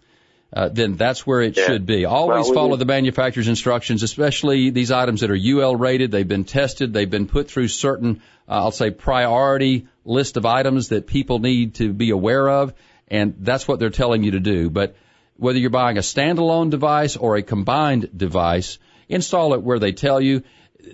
uh, 0.52 0.68
then 0.68 0.96
that's 0.96 1.26
where 1.26 1.40
it 1.40 1.56
Yeah. 1.56 1.66
should 1.66 1.86
be. 1.86 2.04
Always 2.04 2.44
Well, 2.44 2.50
we 2.50 2.54
follow 2.54 2.68
would- 2.70 2.80
the 2.80 2.84
manufacturer's 2.86 3.48
instructions, 3.48 4.02
especially 4.02 4.70
these 4.70 4.90
items 4.90 5.20
that 5.20 5.30
are 5.30 5.36
UL 5.36 5.76
rated. 5.76 6.10
They've 6.10 6.26
been 6.26 6.44
tested. 6.44 6.92
They've 6.92 7.08
been 7.10 7.26
put 7.28 7.48
through 7.48 7.68
certain, 7.68 8.20
uh, 8.48 8.52
I'll 8.64 8.70
say, 8.72 8.90
priority 8.90 9.86
list 10.04 10.36
of 10.36 10.44
items 10.46 10.88
that 10.88 11.06
people 11.06 11.38
need 11.38 11.74
to 11.76 11.92
be 11.92 12.10
aware 12.10 12.48
of, 12.48 12.72
and 13.08 13.34
that's 13.40 13.68
what 13.68 13.78
they're 13.78 13.90
telling 13.90 14.22
you 14.24 14.32
to 14.32 14.40
do. 14.40 14.70
But 14.70 14.96
whether 15.38 15.58
you're 15.58 15.70
buying 15.70 15.96
a 15.96 16.02
standalone 16.02 16.70
device 16.70 17.16
or 17.16 17.36
a 17.36 17.42
combined 17.42 18.10
device, 18.16 18.78
install 19.08 19.54
it 19.54 19.62
where 19.62 19.78
they 19.78 19.92
tell 19.92 20.20
you. 20.20 20.42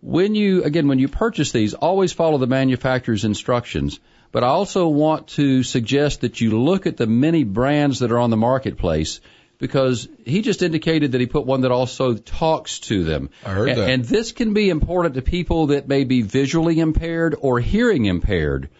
When 0.00 0.34
you, 0.34 0.64
again, 0.64 0.88
when 0.88 0.98
you 0.98 1.08
purchase 1.08 1.52
these, 1.52 1.74
always 1.74 2.12
follow 2.12 2.38
the 2.38 2.46
manufacturer's 2.46 3.24
instructions. 3.24 4.00
But 4.34 4.42
I 4.42 4.48
also 4.48 4.88
want 4.88 5.28
to 5.28 5.62
suggest 5.62 6.22
that 6.22 6.40
you 6.40 6.58
look 6.58 6.88
at 6.88 6.96
the 6.96 7.06
many 7.06 7.44
brands 7.44 8.00
that 8.00 8.10
are 8.10 8.18
on 8.18 8.30
the 8.30 8.36
marketplace 8.36 9.20
because 9.58 10.08
he 10.26 10.42
just 10.42 10.60
indicated 10.60 11.12
that 11.12 11.20
he 11.20 11.28
put 11.28 11.46
one 11.46 11.60
that 11.60 11.70
also 11.70 12.14
talks 12.14 12.80
to 12.80 13.04
them. 13.04 13.30
I 13.46 13.50
heard 13.50 13.68
and, 13.68 13.78
that. 13.78 13.90
And 13.90 14.04
this 14.04 14.32
can 14.32 14.52
be 14.52 14.70
important 14.70 15.14
to 15.14 15.22
people 15.22 15.68
that 15.68 15.86
may 15.86 16.02
be 16.02 16.22
visually 16.22 16.80
impaired 16.80 17.36
or 17.38 17.60
hearing 17.60 18.06
impaired. 18.06 18.70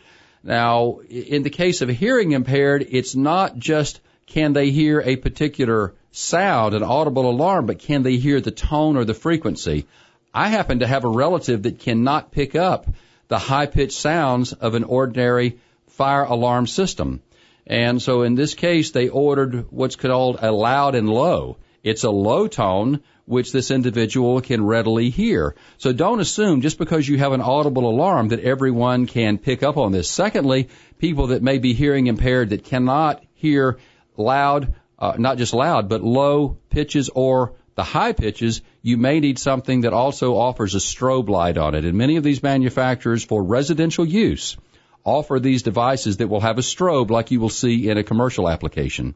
Now, 0.42 0.98
in 1.08 1.44
the 1.44 1.50
case 1.50 1.82
of 1.82 1.88
hearing 1.88 2.32
impaired, 2.32 2.88
it's 2.90 3.14
not 3.14 3.56
just 3.56 4.00
can 4.26 4.54
they 4.54 4.72
hear 4.72 5.02
a 5.02 5.14
particular 5.14 5.94
sound, 6.10 6.74
an 6.74 6.82
audible 6.82 7.30
alarm, 7.30 7.66
but 7.66 7.78
can 7.78 8.02
they 8.02 8.16
hear 8.16 8.40
the 8.40 8.50
tone 8.50 8.96
or 8.96 9.04
the 9.04 9.14
frequency? 9.14 9.86
I 10.34 10.48
happen 10.48 10.80
to 10.80 10.86
have 10.88 11.04
a 11.04 11.08
relative 11.08 11.62
that 11.62 11.78
cannot 11.78 12.32
pick 12.32 12.56
up 12.56 12.88
the 13.28 13.38
high 13.38 13.66
pitched 13.66 13.98
sounds 13.98 14.52
of 14.52 14.74
an 14.74 14.84
ordinary 14.84 15.58
fire 15.88 16.24
alarm 16.24 16.66
system. 16.66 17.22
And 17.66 18.00
so 18.00 18.22
in 18.22 18.34
this 18.34 18.54
case, 18.54 18.90
they 18.90 19.08
ordered 19.08 19.66
what's 19.70 19.96
called 19.96 20.38
a 20.42 20.52
loud 20.52 20.94
and 20.94 21.08
low. 21.08 21.56
It's 21.82 22.04
a 22.04 22.10
low 22.10 22.46
tone 22.46 23.00
which 23.26 23.52
this 23.52 23.70
individual 23.70 24.40
can 24.40 24.64
readily 24.64 25.10
hear. 25.10 25.54
So 25.78 25.92
don't 25.92 26.20
assume 26.20 26.60
just 26.60 26.78
because 26.78 27.08
you 27.08 27.18
have 27.18 27.32
an 27.32 27.40
audible 27.40 27.88
alarm 27.88 28.28
that 28.28 28.40
everyone 28.40 29.06
can 29.06 29.38
pick 29.38 29.62
up 29.62 29.76
on 29.78 29.92
this. 29.92 30.10
Secondly, 30.10 30.68
people 30.98 31.28
that 31.28 31.42
may 31.42 31.58
be 31.58 31.72
hearing 31.72 32.06
impaired 32.06 32.50
that 32.50 32.64
cannot 32.64 33.24
hear 33.34 33.78
loud, 34.16 34.74
uh, 34.98 35.14
not 35.18 35.38
just 35.38 35.54
loud, 35.54 35.88
but 35.88 36.02
low 36.02 36.58
pitches 36.68 37.08
or 37.08 37.54
the 37.74 37.82
high 37.82 38.12
pitches, 38.12 38.62
you 38.82 38.96
may 38.96 39.20
need 39.20 39.38
something 39.38 39.82
that 39.82 39.92
also 39.92 40.36
offers 40.36 40.74
a 40.74 40.78
strobe 40.78 41.28
light 41.28 41.58
on 41.58 41.74
it. 41.74 41.84
And 41.84 41.98
many 41.98 42.16
of 42.16 42.22
these 42.22 42.42
manufacturers 42.42 43.24
for 43.24 43.42
residential 43.42 44.04
use 44.04 44.56
offer 45.04 45.38
these 45.38 45.62
devices 45.62 46.18
that 46.18 46.28
will 46.28 46.40
have 46.40 46.58
a 46.58 46.62
strobe 46.62 47.10
like 47.10 47.30
you 47.30 47.40
will 47.40 47.48
see 47.50 47.88
in 47.88 47.98
a 47.98 48.04
commercial 48.04 48.48
application. 48.48 49.14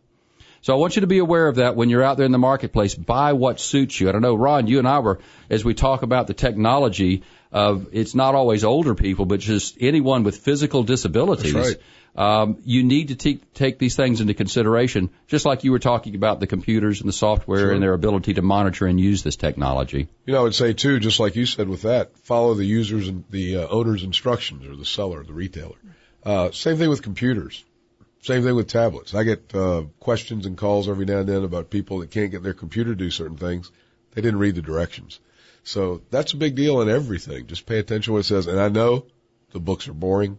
So 0.61 0.75
I 0.75 0.77
want 0.77 0.97
you 0.97 1.01
to 1.01 1.07
be 1.07 1.19
aware 1.19 1.47
of 1.47 1.57
that 1.57 1.77
when 1.77 1.89
you're 1.89 2.03
out 2.03 2.17
there 2.17 2.27
in 2.27 2.33
the 2.33 2.39
marketplace. 2.39 2.95
Buy 2.95 3.33
what 3.33 3.61
suits 3.61 4.01
you. 4.01 4.09
I 4.09 4.13
don't 4.13 4.23
know, 4.23 4.35
Ron, 4.35 4.67
you 4.67 4.79
and 4.79 4.89
I 4.89 4.99
were, 4.99 5.21
as 5.49 5.65
we 5.65 5.75
talk 5.75 6.03
about 6.03 6.27
the 6.27 6.35
technology 6.35 7.23
of, 7.53 7.89
it's 7.93 8.15
not 8.15 8.35
always 8.35 8.65
older 8.65 8.95
people, 8.95 9.25
but 9.27 9.41
just 9.41 9.77
anyone 9.81 10.23
with 10.23 10.39
physical 10.39 10.83
disabilities. 10.83 11.53
That's 11.53 11.69
right. 11.69 11.83
Um, 12.17 12.59
you 12.65 12.83
need 12.83 13.09
to 13.09 13.15
te- 13.15 13.41
take 13.55 13.79
these 13.79 13.95
things 13.95 14.21
into 14.21 14.35
consideration, 14.35 15.11
just 15.29 15.47
like 15.47 15.63
you 15.63 15.71
were 15.71 15.79
talking 15.79 16.17
about 16.17 16.41
the 16.41 16.49
computers 16.49 17.01
and 17.01 17.09
the 17.09 17.13
software 17.13 17.61
Sure. 17.61 17.71
and 17.73 17.83
their 17.83 17.93
ability 17.93 18.35
to 18.35 18.43
monitor 18.43 18.87
and 18.87 18.99
use 18.99 19.23
this 19.23 19.37
technology. 19.37 20.09
You 20.27 20.33
know, 20.33 20.41
I 20.41 20.43
would 20.43 20.55
say 20.55 20.73
too, 20.73 20.99
just 20.99 21.21
like 21.21 21.37
you 21.37 21.47
said 21.47 21.69
with 21.69 21.83
that, 21.83 22.17
follow 22.19 22.55
the 22.55 22.65
user's 22.65 23.07
and 23.07 23.25
the 23.31 23.59
uh, 23.59 23.69
owner's 23.69 24.03
instructions 24.03 24.67
or 24.67 24.75
the 24.75 24.85
seller, 24.85 25.23
the 25.23 25.33
retailer. 25.33 25.77
Uh, 26.25 26.51
same 26.51 26.77
thing 26.77 26.89
with 26.91 27.03
computers. 27.03 27.65
Same 28.23 28.43
thing 28.43 28.57
with 28.57 28.67
tablets. 28.67 29.15
I 29.15 29.23
get 29.23 29.55
uh, 29.55 29.85
questions 30.01 30.45
and 30.45 30.59
calls 30.59 30.89
every 30.89 31.05
now 31.05 31.19
and 31.19 31.29
then 31.29 31.45
about 31.45 31.71
people 31.71 32.01
that 32.01 32.11
can't 32.11 32.33
get 32.33 32.43
their 32.43 32.53
computer 32.55 32.91
to 32.91 32.97
do 32.97 33.13
certain 33.13 33.37
things. 33.37 33.71
They 34.15 34.23
didn't 34.23 34.41
read 34.41 34.57
the 34.57 34.63
directions. 34.63 35.21
So 35.69 36.01
that's 36.11 36.33
a 36.33 36.39
big 36.39 36.55
deal 36.55 36.81
in 36.81 36.89
everything. 36.89 37.47
Just 37.47 37.67
pay 37.67 37.79
attention 37.79 38.11
to 38.11 38.13
what 38.15 38.21
it 38.21 38.25
says. 38.25 38.47
And 38.47 38.59
I 38.59 38.71
know 38.71 39.05
the 39.53 39.61
books 39.61 39.87
are 39.87 39.93
boring. 39.93 40.39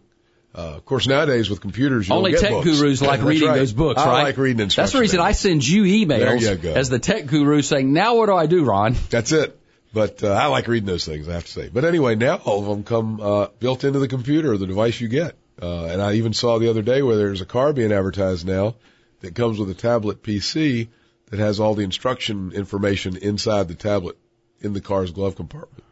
Uh, 0.52 0.74
of 0.74 0.84
course, 0.84 1.06
nowadays 1.06 1.48
with 1.48 1.60
computers, 1.60 2.08
you 2.08 2.14
Only 2.16 2.32
don't 2.32 2.40
get 2.40 2.48
tech 2.48 2.64
books. 2.64 2.80
gurus 2.80 3.00
like 3.00 3.22
reading 3.22 3.46
right. 3.46 3.58
those 3.58 3.72
books, 3.72 3.98
right? 3.98 4.08
I 4.08 4.10
right? 4.10 4.22
like 4.24 4.36
reading 4.36 4.60
instructions. 4.60 4.90
That's 4.90 4.92
the 4.92 5.00
reason 5.00 5.20
I 5.20 5.30
send 5.30 5.66
you 5.66 5.84
emails 5.84 6.64
you 6.64 6.70
as 6.70 6.88
the 6.88 6.98
tech 6.98 7.26
guru 7.26 7.62
saying, 7.62 7.92
now 7.92 8.16
what 8.16 8.26
do 8.26 8.34
I 8.34 8.46
do, 8.46 8.64
Ron? 8.64 8.96
That's 9.08 9.30
it. 9.30 9.56
But 9.94 10.24
uh, 10.24 10.32
I 10.32 10.46
like 10.46 10.66
reading 10.66 10.88
those 10.88 11.04
things, 11.04 11.28
I 11.28 11.34
have 11.34 11.44
to 11.44 11.52
say. 11.52 11.68
But 11.68 11.84
anyway, 11.84 12.16
now 12.16 12.36
all 12.44 12.58
of 12.58 12.66
them 12.66 12.82
come 12.82 13.20
uh, 13.20 13.46
built 13.60 13.84
into 13.84 14.00
the 14.00 14.08
computer 14.08 14.52
or 14.52 14.58
the 14.58 14.66
device 14.66 15.00
you 15.00 15.06
get. 15.06 15.36
Uh, 15.62 15.84
and 15.84 16.02
I 16.02 16.14
even 16.14 16.32
saw 16.32 16.58
the 16.58 16.70
other 16.70 16.82
day 16.82 17.02
where 17.02 17.16
there's 17.16 17.40
a 17.40 17.46
car 17.46 17.72
being 17.72 17.92
advertised 17.92 18.44
now 18.44 18.74
that 19.20 19.36
comes 19.36 19.60
with 19.60 19.70
a 19.70 19.74
tablet 19.74 20.24
PC 20.24 20.88
that 21.26 21.38
has 21.38 21.60
all 21.60 21.76
the 21.76 21.84
instruction 21.84 22.50
information 22.50 23.16
inside 23.16 23.68
the 23.68 23.76
tablet 23.76 24.16
in 24.60 24.72
the 24.72 24.80
car's 24.80 25.10
glove 25.10 25.36
compartment. 25.36 25.84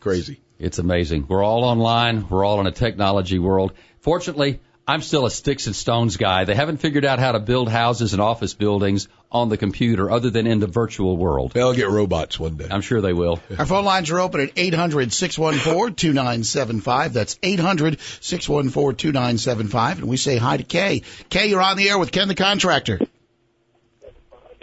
Crazy. 0.00 0.40
It's 0.58 0.78
amazing. 0.78 1.26
We're 1.28 1.42
all 1.42 1.64
online. 1.64 2.28
We're 2.28 2.44
all 2.44 2.60
in 2.60 2.66
a 2.66 2.72
technology 2.72 3.38
world. 3.38 3.72
Fortunately, 4.00 4.60
I'm 4.86 5.00
still 5.00 5.24
a 5.24 5.30
sticks 5.30 5.66
and 5.66 5.74
stones 5.74 6.18
guy. 6.18 6.44
They 6.44 6.54
haven't 6.54 6.76
figured 6.76 7.06
out 7.06 7.18
how 7.18 7.32
to 7.32 7.40
build 7.40 7.70
houses 7.70 8.12
and 8.12 8.20
office 8.20 8.52
buildings 8.52 9.08
on 9.32 9.48
the 9.48 9.56
computer 9.56 10.10
other 10.10 10.28
than 10.28 10.46
in 10.46 10.60
the 10.60 10.66
virtual 10.66 11.16
world. 11.16 11.52
They'll 11.52 11.72
get 11.72 11.88
robots 11.88 12.38
one 12.38 12.58
day. 12.58 12.68
I'm 12.70 12.82
sure 12.82 13.00
they 13.00 13.14
will. 13.14 13.40
Our 13.58 13.64
phone 13.64 13.86
lines 13.86 14.10
are 14.10 14.20
open 14.20 14.42
at 14.42 14.54
800-614-2975. 14.54 17.12
That's 17.14 17.36
800-614-2975. 17.36 19.92
And 19.92 20.08
we 20.08 20.18
say 20.18 20.36
hi 20.36 20.58
to 20.58 20.64
Kay. 20.64 21.00
Kay, 21.30 21.46
you're 21.46 21.62
on 21.62 21.78
the 21.78 21.88
air 21.88 21.98
with 21.98 22.12
Ken 22.12 22.28
the 22.28 22.34
Contractor. 22.34 23.00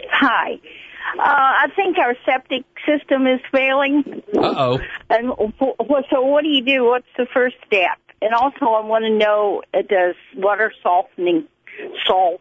Hi. 0.08 0.60
Uh, 1.18 1.22
I 1.24 1.66
think 1.74 1.98
our 1.98 2.14
septic 2.24 2.62
system 2.86 3.26
is 3.26 3.40
failing. 3.50 4.22
Uh 4.36 4.54
oh. 4.56 4.80
And 5.10 5.32
so 6.10 6.22
what 6.22 6.42
do 6.42 6.48
you 6.48 6.64
do? 6.64 6.84
What's 6.84 7.06
the 7.16 7.26
first 7.32 7.56
step? 7.66 7.98
And 8.20 8.34
also 8.34 8.66
I 8.66 8.84
want 8.84 9.04
to 9.04 9.10
know, 9.10 9.62
uh, 9.74 9.82
does 9.82 10.14
water 10.36 10.72
softening 10.82 11.48
salt 12.06 12.40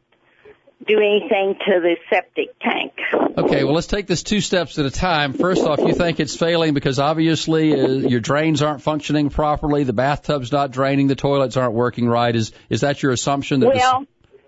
do 0.88 0.98
anything 0.98 1.55
to 1.65 1.79
the 1.79 1.95
septic 2.10 2.57
tank? 2.60 2.93
Okay, 3.38 3.63
well, 3.63 3.74
let's 3.74 3.88
take 3.88 4.07
this 4.07 4.24
two 4.24 4.41
steps 4.41 4.79
at 4.79 4.86
a 4.86 4.91
time. 4.91 5.33
First 5.33 5.62
off, 5.62 5.79
you 5.79 5.93
think 5.93 6.19
it's 6.19 6.36
failing 6.36 6.74
because 6.74 7.00
obviously 7.00 7.79
uh, 7.79 7.88
your 7.88 8.19
drains 8.19 8.62
aren't 8.62 8.81
functioning 8.81 9.29
properly, 9.29 9.83
the 9.83 9.93
bathtub's 9.93 10.51
not 10.51 10.71
draining, 10.71 11.07
the 11.07 11.15
toilets 11.15 11.57
aren't 11.57 11.74
working 11.74 12.07
right. 12.07 12.36
Is 12.36 12.51
is 12.69 12.81
that 12.81 13.01
your 13.03 13.12
assumption? 13.12 13.60
That 13.60 13.74
Well, 13.75 14.05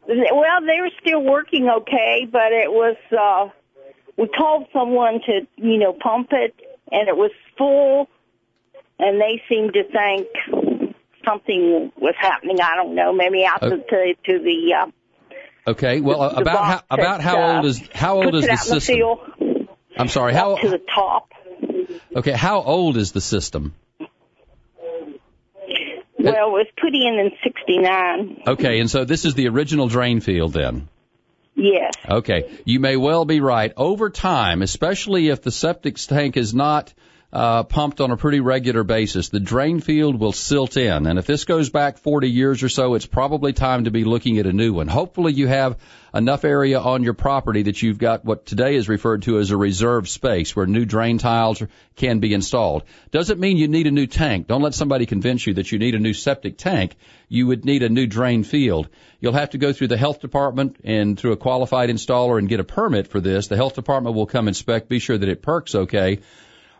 th- 0.07 0.27
well, 0.31 0.61
they 0.61 0.81
were 0.81 0.91
still 1.01 1.23
working 1.23 1.69
okay, 1.69 2.27
but 2.29 2.51
it 2.51 2.71
was, 2.71 2.97
uh, 3.11 3.49
we 4.17 4.27
called 4.27 4.67
someone 4.73 5.19
to, 5.25 5.41
you 5.55 5.77
know, 5.77 5.93
pump 5.93 6.29
it 6.31 6.55
and 6.91 7.07
it 7.07 7.15
was 7.15 7.31
full 7.57 8.07
and 8.99 9.19
they 9.19 9.41
seemed 9.49 9.73
to 9.73 9.83
think 9.83 10.27
something 11.25 11.91
was 11.97 12.15
happening. 12.19 12.57
I 12.61 12.75
don't 12.75 12.95
know, 12.95 13.13
maybe 13.13 13.45
out 13.45 13.61
to, 13.61 13.77
to, 13.77 14.13
to 14.25 14.39
the, 14.39 14.73
uh, 14.79 15.71
okay, 15.71 15.99
well, 15.99 16.29
the 16.29 16.41
about 16.41 16.65
how, 16.65 16.81
about 16.89 17.21
how 17.21 17.41
uh, 17.41 17.55
old 17.55 17.65
is 17.65 17.81
how 17.93 18.15
old 18.15 18.35
is 18.35 18.45
the 18.45 18.51
in 18.51 18.55
the 18.55 18.79
system? 18.79 19.67
I'm 19.97 20.07
sorry, 20.07 20.33
how 20.33 20.57
to 20.57 20.69
the 20.69 20.81
top. 20.93 21.31
okay? 22.15 22.31
How 22.31 22.61
old 22.61 22.97
is 22.97 23.11
the 23.11 23.21
system? 23.21 23.75
Well, 26.19 26.47
it 26.47 26.51
was 26.51 26.67
put 26.79 26.93
in 26.93 27.19
in 27.19 27.31
69. 27.43 28.43
Okay, 28.47 28.79
and 28.79 28.89
so 28.89 29.03
this 29.03 29.25
is 29.25 29.33
the 29.35 29.49
original 29.49 29.87
drain 29.89 30.21
field 30.21 30.53
then. 30.53 30.87
Yes. 31.55 31.93
Okay, 32.09 32.51
you 32.65 32.79
may 32.79 32.97
well 32.97 33.25
be 33.25 33.39
right. 33.39 33.71
Over 33.77 34.09
time, 34.09 34.61
especially 34.61 35.29
if 35.29 35.41
the 35.41 35.51
septic 35.51 35.95
tank 35.97 36.35
is 36.35 36.53
not 36.53 36.93
uh, 37.33 37.63
pumped 37.63 37.99
on 37.99 38.11
a 38.11 38.17
pretty 38.17 38.39
regular 38.41 38.83
basis, 38.83 39.29
the 39.29 39.39
drain 39.39 39.79
field 39.79 40.19
will 40.19 40.31
silt 40.31 40.77
in. 40.77 41.07
And 41.07 41.17
if 41.17 41.25
this 41.25 41.45
goes 41.45 41.71
back 41.71 41.97
40 41.97 42.29
years 42.29 42.61
or 42.61 42.69
so, 42.69 42.93
it's 42.93 43.07
probably 43.07 43.53
time 43.53 43.85
to 43.85 43.91
be 43.91 44.03
looking 44.03 44.37
at 44.37 44.45
a 44.45 44.53
new 44.53 44.71
one. 44.71 44.87
Hopefully 44.87 45.33
you 45.33 45.47
have 45.47 45.79
enough 46.13 46.45
area 46.45 46.79
on 46.79 47.01
your 47.01 47.15
property 47.15 47.63
that 47.63 47.81
you've 47.81 47.97
got 47.97 48.23
what 48.23 48.45
today 48.45 48.75
is 48.75 48.87
referred 48.87 49.23
to 49.23 49.39
as 49.39 49.49
a 49.49 49.57
reserve 49.57 50.07
space 50.07 50.55
where 50.55 50.67
new 50.67 50.85
drain 50.85 51.17
tiles 51.17 51.63
can 51.95 52.19
be 52.19 52.35
installed. 52.35 52.83
Doesn't 53.09 53.39
mean 53.39 53.57
you 53.57 53.67
need 53.67 53.87
a 53.87 53.91
new 53.91 54.05
tank. 54.05 54.45
Don't 54.45 54.61
let 54.61 54.75
somebody 54.75 55.07
convince 55.07 55.47
you 55.47 55.55
that 55.55 55.71
you 55.71 55.79
need 55.79 55.95
a 55.95 55.99
new 55.99 56.13
septic 56.13 56.59
tank. 56.59 56.95
You 57.29 57.47
would 57.47 57.65
need 57.65 57.81
a 57.81 57.89
new 57.89 58.05
drain 58.05 58.43
field. 58.43 58.89
You'll 59.19 59.33
have 59.33 59.51
to 59.51 59.57
go 59.57 59.73
through 59.73 59.87
the 59.87 59.97
health 59.97 60.21
department 60.21 60.77
and 60.83 61.17
through 61.17 61.31
a 61.31 61.37
qualified 61.37 61.89
installer 61.89 62.37
and 62.37 62.47
get 62.47 62.59
a 62.59 62.63
permit 62.63 63.07
for 63.07 63.19
this. 63.19 63.47
The 63.47 63.55
health 63.55 63.73
department 63.73 64.15
will 64.15 64.27
come 64.27 64.47
inspect, 64.47 64.87
be 64.87 64.99
sure 64.99 65.17
that 65.17 65.29
it 65.29 65.41
percs 65.41 65.73
okay 65.73 66.19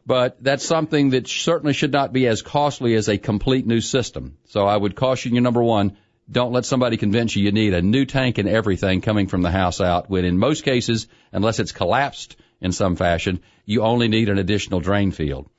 but 0.05 0.43
that's 0.43 0.65
something 0.65 1.11
that 1.11 1.27
certainly 1.27 1.73
should 1.73 1.91
not 1.91 2.11
be 2.11 2.27
as 2.27 2.41
costly 2.41 2.95
as 2.95 3.07
a 3.07 3.17
complete 3.17 3.65
new 3.65 3.81
system. 3.81 4.37
So 4.45 4.65
I 4.65 4.75
would 4.75 4.95
caution 4.95 5.35
you, 5.35 5.41
number 5.41 5.63
one, 5.63 5.97
don't 6.29 6.53
let 6.53 6.65
somebody 6.65 6.97
convince 6.97 7.35
you 7.35 7.43
you 7.43 7.51
need 7.51 7.73
a 7.73 7.81
new 7.81 8.05
tank 8.05 8.37
and 8.37 8.47
everything 8.47 9.01
coming 9.01 9.27
from 9.27 9.41
the 9.41 9.51
house 9.51 9.81
out 9.81 10.09
when 10.09 10.25
in 10.25 10.37
most 10.37 10.63
cases, 10.63 11.07
unless 11.31 11.59
it's 11.59 11.71
collapsed 11.71 12.35
in 12.61 12.71
some 12.71 12.95
fashion, 12.95 13.41
you 13.65 13.81
only 13.81 14.07
need 14.07 14.29
an 14.29 14.37
additional 14.37 14.79
drain 14.79 15.11
field. 15.11 15.49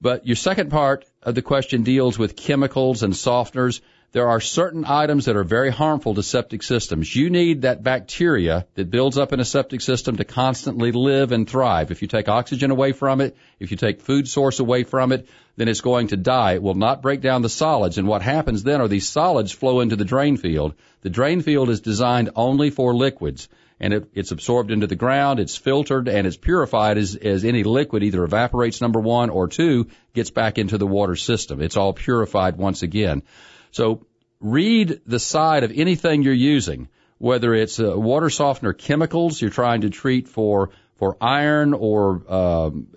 But 0.00 0.26
your 0.26 0.36
second 0.36 0.70
part 0.70 1.04
of 1.22 1.34
the 1.34 1.42
question 1.42 1.82
deals 1.82 2.18
with 2.18 2.36
chemicals 2.36 3.02
and 3.02 3.12
softeners 3.12 3.80
there 4.12 4.28
are 4.28 4.40
certain 4.40 4.84
items 4.84 5.26
that 5.26 5.36
are 5.36 5.44
very 5.44 5.70
harmful 5.70 6.14
to 6.14 6.22
septic 6.22 6.62
systems. 6.64 7.14
You 7.14 7.30
need 7.30 7.62
that 7.62 7.82
bacteria 7.82 8.66
that 8.74 8.90
builds 8.90 9.16
up 9.16 9.32
in 9.32 9.38
a 9.38 9.44
septic 9.44 9.80
system 9.80 10.16
to 10.16 10.24
constantly 10.24 10.90
live 10.90 11.30
and 11.30 11.48
thrive. 11.48 11.90
If 11.90 12.02
you 12.02 12.08
take 12.08 12.28
oxygen 12.28 12.72
away 12.72 12.92
from 12.92 13.20
it, 13.20 13.36
if 13.60 13.70
you 13.70 13.76
take 13.76 14.00
food 14.00 14.26
source 14.26 14.58
away 14.58 14.82
from 14.82 15.12
it, 15.12 15.28
then 15.56 15.68
it's 15.68 15.80
going 15.80 16.08
to 16.08 16.16
die. 16.16 16.54
It 16.54 16.62
will 16.62 16.74
not 16.74 17.02
break 17.02 17.20
down 17.20 17.42
the 17.42 17.48
solids. 17.48 17.98
And 17.98 18.08
what 18.08 18.22
happens 18.22 18.64
then 18.64 18.80
are 18.80 18.88
these 18.88 19.08
solids 19.08 19.52
flow 19.52 19.80
into 19.80 19.96
the 19.96 20.04
drain 20.04 20.36
field. 20.36 20.74
The 21.02 21.10
drain 21.10 21.40
field 21.40 21.70
is 21.70 21.80
designed 21.80 22.30
only 22.34 22.70
for 22.70 22.94
liquids 22.94 23.48
and 23.80 23.94
it, 23.94 24.10
it's 24.12 24.30
absorbed 24.30 24.70
into 24.70 24.86
the 24.86 24.94
ground, 24.94 25.40
it's 25.40 25.56
filtered, 25.56 26.06
and 26.06 26.26
it's 26.26 26.36
purified 26.36 26.98
as, 26.98 27.16
as 27.16 27.44
any 27.44 27.64
liquid 27.64 28.02
either 28.02 28.22
evaporates, 28.22 28.82
number 28.82 29.00
one, 29.00 29.30
or 29.30 29.48
two, 29.48 29.88
gets 30.12 30.30
back 30.30 30.58
into 30.58 30.76
the 30.76 30.86
water 30.86 31.16
system. 31.16 31.62
It's 31.62 31.78
all 31.78 31.94
purified 31.94 32.56
once 32.56 32.82
again. 32.82 33.22
So 33.70 34.06
read 34.40 35.00
the 35.06 35.18
side 35.18 35.64
of 35.64 35.72
anything 35.74 36.22
you're 36.22 36.32
using, 36.32 36.88
whether 37.18 37.54
it's 37.54 37.78
uh, 37.78 37.98
water 37.98 38.30
softener 38.30 38.72
chemicals 38.72 39.40
you're 39.40 39.50
trying 39.50 39.82
to 39.82 39.90
treat 39.90 40.28
for 40.28 40.70
for 40.96 41.16
iron 41.20 41.72
or 41.74 42.22
um, 42.32 42.88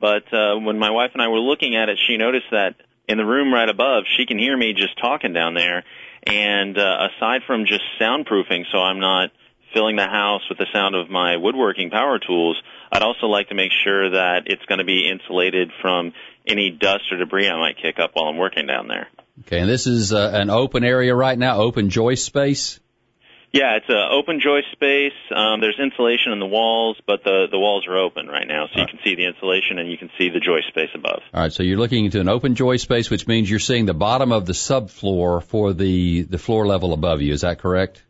But 0.00 0.32
uh, 0.32 0.56
when 0.58 0.78
my 0.78 0.90
wife 0.90 1.10
and 1.12 1.22
I 1.22 1.28
were 1.28 1.40
looking 1.40 1.76
at 1.76 1.88
it, 1.88 1.98
she 2.06 2.16
noticed 2.16 2.46
that 2.50 2.74
in 3.08 3.16
the 3.16 3.24
room 3.24 3.54
right 3.54 3.68
above, 3.68 4.04
she 4.16 4.26
can 4.26 4.38
hear 4.38 4.56
me 4.56 4.72
just 4.72 4.98
talking 4.98 5.32
down 5.32 5.54
there. 5.54 5.84
And 6.26 6.76
uh, 6.76 7.08
aside 7.08 7.42
from 7.46 7.64
just 7.64 7.82
soundproofing, 8.00 8.64
so 8.72 8.78
I'm 8.78 9.00
not 9.00 9.30
filling 9.74 9.96
the 9.96 10.06
house 10.06 10.42
with 10.48 10.58
the 10.58 10.66
sound 10.72 10.94
of 10.94 11.10
my 11.10 11.36
woodworking 11.36 11.90
power 11.90 12.18
tools, 12.18 12.60
I'd 12.92 13.02
also 13.02 13.26
like 13.26 13.48
to 13.48 13.54
make 13.54 13.72
sure 13.84 14.10
that 14.10 14.44
it's 14.46 14.64
going 14.66 14.78
to 14.78 14.84
be 14.84 15.08
insulated 15.08 15.70
from 15.80 16.12
any 16.46 16.70
dust 16.70 17.12
or 17.12 17.18
debris 17.18 17.48
I 17.48 17.58
might 17.58 17.76
kick 17.80 17.98
up 17.98 18.12
while 18.14 18.28
I'm 18.28 18.38
working 18.38 18.66
down 18.66 18.88
there. 18.88 19.08
Okay, 19.40 19.60
and 19.60 19.68
this 19.68 19.86
is 19.86 20.12
uh, 20.12 20.30
an 20.34 20.50
open 20.50 20.84
area 20.84 21.14
right 21.14 21.38
now, 21.38 21.60
open 21.60 21.90
joist 21.90 22.24
space? 22.24 22.80
Yeah, 23.52 23.76
it's 23.76 23.88
an 23.88 24.08
open 24.10 24.40
joist 24.40 24.66
space. 24.72 25.14
Um, 25.34 25.60
there's 25.60 25.78
insulation 25.80 26.32
in 26.32 26.38
the 26.38 26.46
walls, 26.46 26.98
but 27.06 27.24
the, 27.24 27.46
the 27.50 27.58
walls 27.58 27.86
are 27.86 27.96
open 27.96 28.26
right 28.26 28.46
now, 28.46 28.66
so 28.66 28.80
you 28.80 28.86
can 28.86 28.98
see 29.02 29.14
the 29.14 29.24
insulation 29.24 29.78
and 29.78 29.90
you 29.90 29.96
can 29.96 30.10
see 30.18 30.28
the 30.28 30.40
joist 30.40 30.68
space 30.68 30.90
above. 30.94 31.22
All 31.32 31.40
right, 31.40 31.52
so 31.52 31.62
you're 31.62 31.78
looking 31.78 32.04
into 32.04 32.20
an 32.20 32.28
open 32.28 32.56
joist 32.56 32.84
space, 32.84 33.08
which 33.08 33.26
means 33.26 33.48
you're 33.48 33.58
seeing 33.58 33.86
the 33.86 33.94
bottom 33.94 34.32
of 34.32 34.44
the 34.44 34.52
subfloor 34.52 35.42
for 35.42 35.72
the, 35.72 36.22
the 36.22 36.36
floor 36.36 36.66
level 36.66 36.92
above 36.92 37.22
you. 37.22 37.32
Is 37.32 37.40
that 37.40 37.58
correct? 37.58 38.02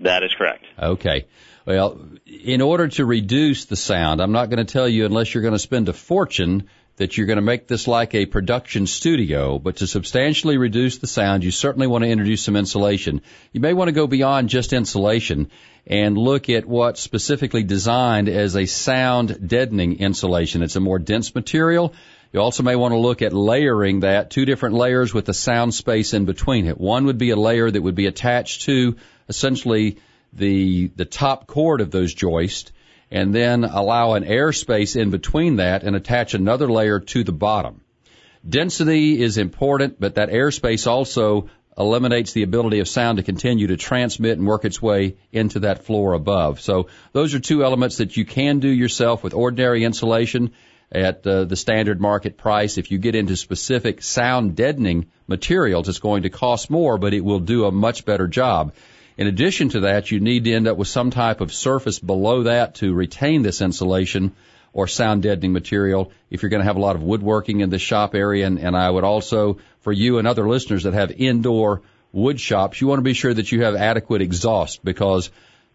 That 0.00 0.22
is 0.22 0.32
correct. 0.36 0.64
Okay. 0.78 1.26
Well, 1.66 2.00
in 2.24 2.62
order 2.62 2.88
to 2.88 3.04
reduce 3.04 3.66
the 3.66 3.76
sound, 3.76 4.20
I'm 4.20 4.32
not 4.32 4.48
going 4.48 4.64
to 4.64 4.72
tell 4.72 4.88
you 4.88 5.04
unless 5.04 5.34
you're 5.34 5.42
going 5.42 5.52
to 5.52 5.58
spend 5.58 5.88
a 5.88 5.92
fortune 5.92 6.68
that 6.96 7.16
you're 7.16 7.26
going 7.26 7.36
to 7.36 7.42
make 7.42 7.68
this 7.68 7.86
like 7.86 8.14
a 8.14 8.26
production 8.26 8.86
studio, 8.86 9.58
but 9.58 9.76
to 9.76 9.86
substantially 9.86 10.56
reduce 10.56 10.98
the 10.98 11.06
sound, 11.06 11.44
you 11.44 11.50
certainly 11.50 11.86
want 11.86 12.04
to 12.04 12.10
introduce 12.10 12.42
some 12.42 12.56
insulation. 12.56 13.22
You 13.52 13.60
may 13.60 13.72
want 13.72 13.88
to 13.88 13.92
go 13.92 14.06
beyond 14.06 14.48
just 14.48 14.72
insulation 14.72 15.50
and 15.86 16.18
look 16.18 16.50
at 16.50 16.66
what's 16.66 17.00
specifically 17.00 17.62
designed 17.62 18.28
as 18.28 18.56
a 18.56 18.66
sound 18.66 19.48
deadening 19.48 20.00
insulation. 20.00 20.62
It's 20.62 20.76
a 20.76 20.80
more 20.80 20.98
dense 20.98 21.34
material. 21.34 21.94
You 22.32 22.40
also 22.40 22.62
may 22.62 22.76
want 22.76 22.92
to 22.92 22.98
look 22.98 23.22
at 23.22 23.32
layering 23.32 24.00
that, 24.00 24.30
two 24.30 24.44
different 24.44 24.74
layers 24.74 25.14
with 25.14 25.24
the 25.24 25.34
sound 25.34 25.74
space 25.74 26.12
in 26.12 26.24
between 26.24 26.66
it. 26.66 26.78
One 26.78 27.06
would 27.06 27.16
be 27.16 27.30
a 27.30 27.36
layer 27.36 27.70
that 27.70 27.80
would 27.80 27.94
be 27.94 28.06
attached 28.06 28.62
to 28.62 28.96
essentially 29.28 29.98
the, 30.32 30.88
the 30.96 31.04
top 31.04 31.46
chord 31.46 31.80
of 31.80 31.90
those 31.90 32.12
joists 32.12 32.72
and 33.10 33.34
then 33.34 33.64
allow 33.64 34.14
an 34.14 34.24
airspace 34.24 35.00
in 35.00 35.10
between 35.10 35.56
that 35.56 35.82
and 35.82 35.96
attach 35.96 36.34
another 36.34 36.70
layer 36.70 37.00
to 37.00 37.24
the 37.24 37.32
bottom. 37.32 37.80
Density 38.48 39.20
is 39.20 39.38
important, 39.38 39.98
but 39.98 40.14
that 40.16 40.28
airspace 40.30 40.86
also 40.86 41.48
eliminates 41.76 42.32
the 42.32 42.42
ability 42.42 42.80
of 42.80 42.88
sound 42.88 43.18
to 43.18 43.22
continue 43.22 43.68
to 43.68 43.76
transmit 43.76 44.36
and 44.36 44.46
work 44.46 44.64
its 44.64 44.82
way 44.82 45.16
into 45.32 45.60
that 45.60 45.84
floor 45.84 46.12
above. 46.12 46.60
So 46.60 46.88
those 47.12 47.34
are 47.34 47.40
two 47.40 47.64
elements 47.64 47.98
that 47.98 48.16
you 48.16 48.24
can 48.24 48.58
do 48.58 48.68
yourself 48.68 49.22
with 49.22 49.32
ordinary 49.32 49.84
insulation 49.84 50.52
at 50.90 51.26
uh, 51.26 51.44
the 51.44 51.56
standard 51.56 52.00
market 52.00 52.36
price. 52.36 52.78
If 52.78 52.90
you 52.90 52.98
get 52.98 53.14
into 53.14 53.36
specific 53.36 54.02
sound 54.02 54.56
deadening 54.56 55.10
materials, 55.26 55.88
it's 55.88 55.98
going 55.98 56.22
to 56.22 56.30
cost 56.30 56.68
more, 56.70 56.98
but 56.98 57.14
it 57.14 57.24
will 57.24 57.40
do 57.40 57.66
a 57.66 57.72
much 57.72 58.04
better 58.04 58.26
job. 58.26 58.74
In 59.18 59.26
addition 59.26 59.70
to 59.70 59.80
that, 59.80 60.12
you 60.12 60.20
need 60.20 60.44
to 60.44 60.52
end 60.52 60.68
up 60.68 60.76
with 60.76 60.86
some 60.86 61.10
type 61.10 61.40
of 61.40 61.52
surface 61.52 61.98
below 61.98 62.44
that 62.44 62.76
to 62.76 62.94
retain 62.94 63.42
this 63.42 63.60
insulation 63.60 64.32
or 64.72 64.86
sound 64.86 65.24
deadening 65.24 65.52
material 65.52 66.12
if 66.30 66.42
you're 66.42 66.50
going 66.50 66.60
to 66.60 66.66
have 66.66 66.76
a 66.76 66.80
lot 66.80 66.94
of 66.94 67.02
woodworking 67.02 67.60
in 67.60 67.68
the 67.68 67.80
shop 67.80 68.14
area. 68.14 68.46
And, 68.46 68.60
and 68.60 68.76
I 68.76 68.88
would 68.88 69.02
also, 69.02 69.58
for 69.80 69.92
you 69.92 70.18
and 70.18 70.28
other 70.28 70.48
listeners 70.48 70.84
that 70.84 70.94
have 70.94 71.10
indoor 71.10 71.82
wood 72.12 72.38
shops, 72.38 72.80
you 72.80 72.86
want 72.86 73.00
to 73.00 73.02
be 73.02 73.12
sure 73.12 73.34
that 73.34 73.50
you 73.50 73.64
have 73.64 73.74
adequate 73.74 74.22
exhaust 74.22 74.84
because 74.84 75.32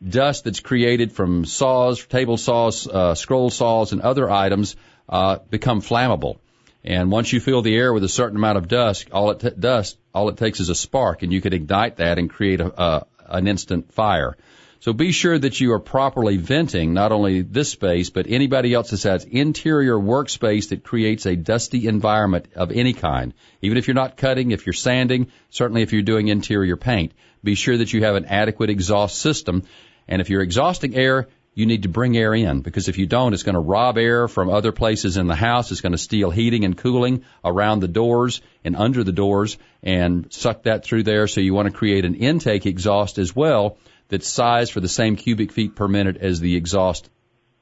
dust 0.07 0.45
that's 0.45 0.61
created 0.61 1.11
from 1.11 1.43
saws, 1.43 2.05
table 2.05 2.37
saws, 2.37 2.87
uh, 2.87 3.13
scroll 3.13 3.49
saws, 3.49 3.91
and 3.91 4.01
other 4.01 4.31
items 4.31 4.77
uh, 5.09 5.39
become 5.49 5.81
flammable. 5.81 6.37
And 6.85 7.11
once 7.11 7.31
you 7.31 7.41
fill 7.41 7.61
the 7.61 7.75
air 7.75 7.93
with 7.93 8.03
a 8.03 8.09
certain 8.09 8.37
amount 8.37 8.57
of 8.57 8.67
dust, 8.67 9.07
all 9.11 9.31
it 9.31 9.39
t- 9.39 9.49
dust, 9.57 9.97
all 10.13 10.29
it 10.29 10.37
takes 10.37 10.59
is 10.59 10.69
a 10.69 10.75
spark, 10.75 11.23
and 11.23 11.31
you 11.31 11.41
could 11.41 11.53
ignite 11.53 11.97
that 11.97 12.17
and 12.19 12.29
create 12.29 12.59
a, 12.61 12.81
a 12.81 13.05
an 13.33 13.47
instant 13.47 13.91
fire. 13.93 14.37
So 14.83 14.91
be 14.91 15.13
sure 15.13 15.39
that 15.39 15.61
you 15.61 15.71
are 15.71 15.79
properly 15.79 16.35
venting 16.35 16.93
not 16.93 17.13
only 17.13 17.41
this 17.41 17.69
space, 17.69 18.09
but 18.09 18.25
anybody 18.27 18.73
else 18.73 18.89
that 18.89 19.03
has 19.03 19.23
interior 19.23 19.97
workspace 19.97 20.69
that 20.69 20.83
creates 20.83 21.25
a 21.25 21.37
dusty 21.37 21.87
environment 21.87 22.47
of 22.53 22.69
any 22.69 22.91
kind. 22.91 23.33
Even 23.61 23.77
if 23.77 23.87
you're 23.87 23.95
not 23.95 24.17
cutting, 24.17 24.51
if 24.51 24.65
you're 24.65 24.73
sanding, 24.73 25.31
certainly 25.49 25.83
if 25.83 25.93
you're 25.93 26.01
doing 26.01 26.27
interior 26.27 26.75
paint, 26.75 27.13
be 27.41 27.55
sure 27.55 27.77
that 27.77 27.93
you 27.93 28.03
have 28.03 28.15
an 28.15 28.25
adequate 28.25 28.69
exhaust 28.69 29.19
system. 29.19 29.63
And 30.05 30.21
if 30.21 30.29
you're 30.29 30.41
exhausting 30.41 30.95
air, 30.95 31.29
you 31.55 31.65
need 31.67 31.83
to 31.83 31.89
bring 31.89 32.17
air 32.17 32.33
in 32.33 32.61
because 32.61 32.87
if 32.87 32.97
you 32.97 33.05
don't, 33.05 33.33
it's 33.33 33.43
going 33.43 33.53
to 33.53 33.61
rob 33.61 33.97
air 33.97 34.27
from 34.27 34.49
other 34.49 34.71
places 34.71 35.17
in 35.17 35.27
the 35.27 35.35
house. 35.35 35.71
It's 35.71 35.81
going 35.81 35.91
to 35.91 35.97
steal 35.97 36.31
heating 36.31 36.65
and 36.65 36.77
cooling 36.77 37.25
around 37.45 37.79
the 37.79 37.87
doors 37.87 38.41
and 38.63 38.75
under 38.75 39.03
the 39.03 39.11
doors 39.11 39.57
and 39.83 40.31
suck 40.33 40.63
that 40.63 40.83
through 40.83 41.03
there. 41.03 41.27
So 41.27 41.41
you 41.41 41.53
want 41.53 41.67
to 41.67 41.77
create 41.77 42.05
an 42.05 42.15
intake 42.15 42.65
exhaust 42.65 43.19
as 43.19 43.35
well 43.35 43.77
that's 44.09 44.27
sized 44.27 44.71
for 44.71 44.79
the 44.79 44.89
same 44.89 45.15
cubic 45.15 45.51
feet 45.51 45.75
per 45.75 45.87
minute 45.87 46.17
as 46.17 46.39
the 46.39 46.55
exhaust 46.55 47.09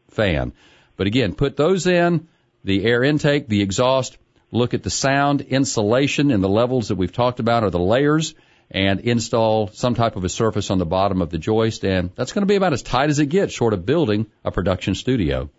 fan. 0.09 0.53
But 0.95 1.07
again, 1.07 1.35
put 1.35 1.57
those 1.57 1.85
in, 1.85 2.27
the 2.63 2.85
air 2.85 3.03
intake, 3.03 3.47
the 3.47 3.61
exhaust, 3.61 4.17
look 4.51 4.73
at 4.73 4.83
the 4.83 4.89
sound 4.89 5.41
insulation 5.41 6.31
and 6.31 6.43
the 6.43 6.49
levels 6.49 6.89
that 6.89 6.95
we've 6.95 7.11
talked 7.11 7.39
about 7.39 7.63
are 7.63 7.69
the 7.69 7.79
layers 7.79 8.35
and 8.71 9.01
install 9.01 9.67
some 9.67 9.95
type 9.95 10.15
of 10.15 10.23
a 10.23 10.29
surface 10.29 10.69
on 10.69 10.77
the 10.77 10.85
bottom 10.85 11.21
of 11.21 11.29
the 11.29 11.37
joist 11.37 11.83
and 11.83 12.11
that's 12.15 12.31
going 12.31 12.41
to 12.41 12.47
be 12.47 12.55
about 12.55 12.73
as 12.73 12.81
tight 12.81 13.09
as 13.09 13.19
it 13.19 13.27
gets 13.27 13.53
short 13.53 13.73
of 13.73 13.85
building 13.85 14.27
a 14.43 14.51
production 14.51 14.95
studio. 14.95 15.49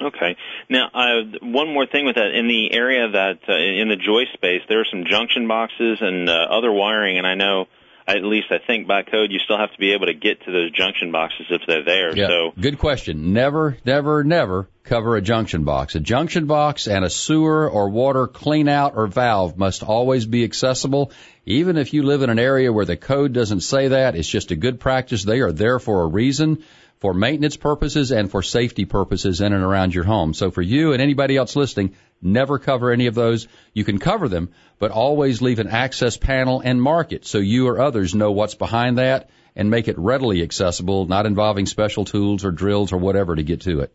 Okay. 0.00 0.36
Now, 0.68 0.88
uh, 0.94 1.38
one 1.42 1.72
more 1.72 1.86
thing 1.86 2.06
with 2.06 2.16
that. 2.16 2.34
In 2.34 2.48
the 2.48 2.72
area 2.72 3.10
that, 3.10 3.40
uh, 3.48 3.52
in 3.54 3.88
the 3.88 3.96
joist 3.96 4.32
space, 4.32 4.62
there 4.68 4.80
are 4.80 4.86
some 4.90 5.04
junction 5.08 5.46
boxes 5.46 5.98
and 6.00 6.28
uh, 6.28 6.32
other 6.32 6.72
wiring, 6.72 7.18
and 7.18 7.26
I 7.26 7.34
know 7.34 7.66
at 8.06 8.24
least 8.24 8.46
I 8.50 8.58
think 8.64 8.86
by 8.86 9.02
code 9.02 9.30
you 9.30 9.38
still 9.38 9.58
have 9.58 9.72
to 9.72 9.78
be 9.78 9.92
able 9.92 10.06
to 10.06 10.14
get 10.14 10.42
to 10.44 10.52
those 10.52 10.72
junction 10.72 11.12
boxes 11.12 11.46
if 11.50 11.62
they're 11.66 11.84
there. 11.84 12.16
Yeah. 12.16 12.28
So 12.28 12.52
good 12.60 12.78
question. 12.78 13.32
Never, 13.32 13.78
never, 13.84 14.24
never 14.24 14.68
cover 14.84 15.16
a 15.16 15.22
junction 15.22 15.64
box. 15.64 15.94
A 15.94 16.00
junction 16.00 16.46
box 16.46 16.88
and 16.88 17.04
a 17.04 17.10
sewer 17.10 17.70
or 17.70 17.88
water 17.90 18.26
clean 18.26 18.68
out 18.68 18.94
or 18.96 19.06
valve 19.06 19.56
must 19.56 19.82
always 19.82 20.26
be 20.26 20.44
accessible. 20.44 21.12
Even 21.46 21.76
if 21.76 21.92
you 21.94 22.02
live 22.02 22.22
in 22.22 22.30
an 22.30 22.38
area 22.38 22.72
where 22.72 22.84
the 22.84 22.96
code 22.96 23.32
doesn't 23.32 23.60
say 23.60 23.88
that, 23.88 24.16
it's 24.16 24.28
just 24.28 24.50
a 24.50 24.56
good 24.56 24.80
practice. 24.80 25.24
They 25.24 25.40
are 25.40 25.52
there 25.52 25.78
for 25.78 26.02
a 26.02 26.06
reason 26.06 26.64
for 27.02 27.12
maintenance 27.12 27.56
purposes 27.56 28.12
and 28.12 28.30
for 28.30 28.44
safety 28.44 28.84
purposes 28.84 29.40
in 29.40 29.52
and 29.52 29.64
around 29.64 29.92
your 29.92 30.04
home. 30.04 30.32
So 30.32 30.52
for 30.52 30.62
you 30.62 30.92
and 30.92 31.02
anybody 31.02 31.36
else 31.36 31.56
listening, 31.56 31.96
never 32.22 32.60
cover 32.60 32.92
any 32.92 33.08
of 33.08 33.16
those. 33.16 33.48
You 33.74 33.82
can 33.82 33.98
cover 33.98 34.28
them, 34.28 34.50
but 34.78 34.92
always 34.92 35.42
leave 35.42 35.58
an 35.58 35.66
access 35.66 36.16
panel 36.16 36.60
and 36.60 36.80
mark 36.80 37.10
it 37.10 37.26
so 37.26 37.38
you 37.38 37.66
or 37.66 37.80
others 37.80 38.14
know 38.14 38.30
what's 38.30 38.54
behind 38.54 38.98
that 38.98 39.30
and 39.56 39.68
make 39.68 39.88
it 39.88 39.98
readily 39.98 40.42
accessible, 40.44 41.06
not 41.06 41.26
involving 41.26 41.66
special 41.66 42.04
tools 42.04 42.44
or 42.44 42.52
drills 42.52 42.92
or 42.92 42.98
whatever 42.98 43.34
to 43.34 43.42
get 43.42 43.62
to 43.62 43.80
it. 43.80 43.92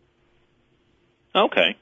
Okay. 1.33 1.77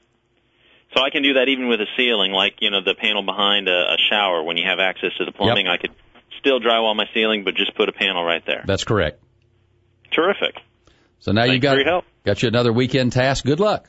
So 0.94 1.02
I 1.02 1.10
can 1.10 1.24
do 1.24 1.34
that 1.34 1.48
even 1.48 1.66
with 1.66 1.80
a 1.80 1.88
ceiling, 1.96 2.30
like, 2.30 2.58
you 2.60 2.70
know, 2.70 2.84
the 2.84 2.94
panel 2.94 3.24
behind 3.24 3.66
a, 3.66 3.72
a 3.72 3.96
shower 4.08 4.44
when 4.44 4.56
you 4.56 4.64
have 4.64 4.78
access 4.78 5.10
to 5.18 5.24
the 5.24 5.32
plumbing. 5.32 5.66
Yep. 5.66 5.74
I 5.74 5.76
could 5.78 5.94
still 6.38 6.60
drywall 6.60 6.94
my 6.94 7.06
ceiling, 7.12 7.42
but 7.42 7.56
just 7.56 7.74
put 7.74 7.88
a 7.88 7.92
panel 7.92 8.22
right 8.22 8.46
there. 8.46 8.62
That's 8.64 8.84
correct. 8.84 9.20
Terrific. 10.12 10.54
So 11.20 11.32
now 11.32 11.42
Thanks 11.42 11.54
you 11.54 11.60
got 11.60 11.78
help. 11.84 12.04
got 12.24 12.42
you 12.42 12.48
another 12.48 12.72
weekend 12.72 13.12
task. 13.12 13.44
Good 13.44 13.60
luck. 13.60 13.88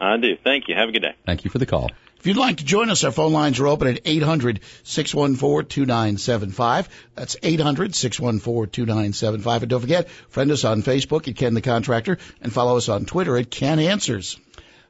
I 0.00 0.16
do. 0.16 0.36
Thank 0.42 0.68
you. 0.68 0.74
Have 0.74 0.88
a 0.88 0.92
good 0.92 1.02
day. 1.02 1.14
Thank 1.26 1.44
you 1.44 1.50
for 1.50 1.58
the 1.58 1.66
call. 1.66 1.90
If 2.18 2.26
you'd 2.26 2.36
like 2.36 2.56
to 2.58 2.64
join 2.64 2.90
us, 2.90 3.04
our 3.04 3.12
phone 3.12 3.32
lines 3.32 3.60
are 3.60 3.66
open 3.66 3.88
at 3.88 4.04
800-614-2975. 4.04 6.88
That's 7.14 7.36
800-614-2975. 7.36 9.60
And 9.60 9.70
don't 9.70 9.80
forget, 9.80 10.10
friend 10.28 10.50
us 10.50 10.64
on 10.64 10.82
Facebook 10.82 11.28
at 11.28 11.36
Ken 11.36 11.54
the 11.54 11.62
Contractor 11.62 12.18
and 12.42 12.52
follow 12.52 12.76
us 12.76 12.90
on 12.90 13.06
Twitter 13.06 13.38
at 13.38 13.50
Ken 13.50 13.78
Answers. 13.78 14.38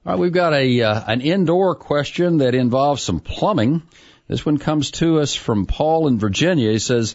All 0.04 0.12
right, 0.12 0.18
we've 0.18 0.32
got 0.32 0.54
a 0.54 0.82
uh, 0.82 1.04
an 1.06 1.20
indoor 1.20 1.76
question 1.76 2.38
that 2.38 2.56
involves 2.56 3.02
some 3.02 3.20
plumbing. 3.20 3.82
This 4.26 4.44
one 4.44 4.58
comes 4.58 4.90
to 4.92 5.20
us 5.20 5.36
from 5.36 5.66
Paul 5.66 6.08
in 6.08 6.18
Virginia. 6.18 6.72
He 6.72 6.80
says, 6.80 7.14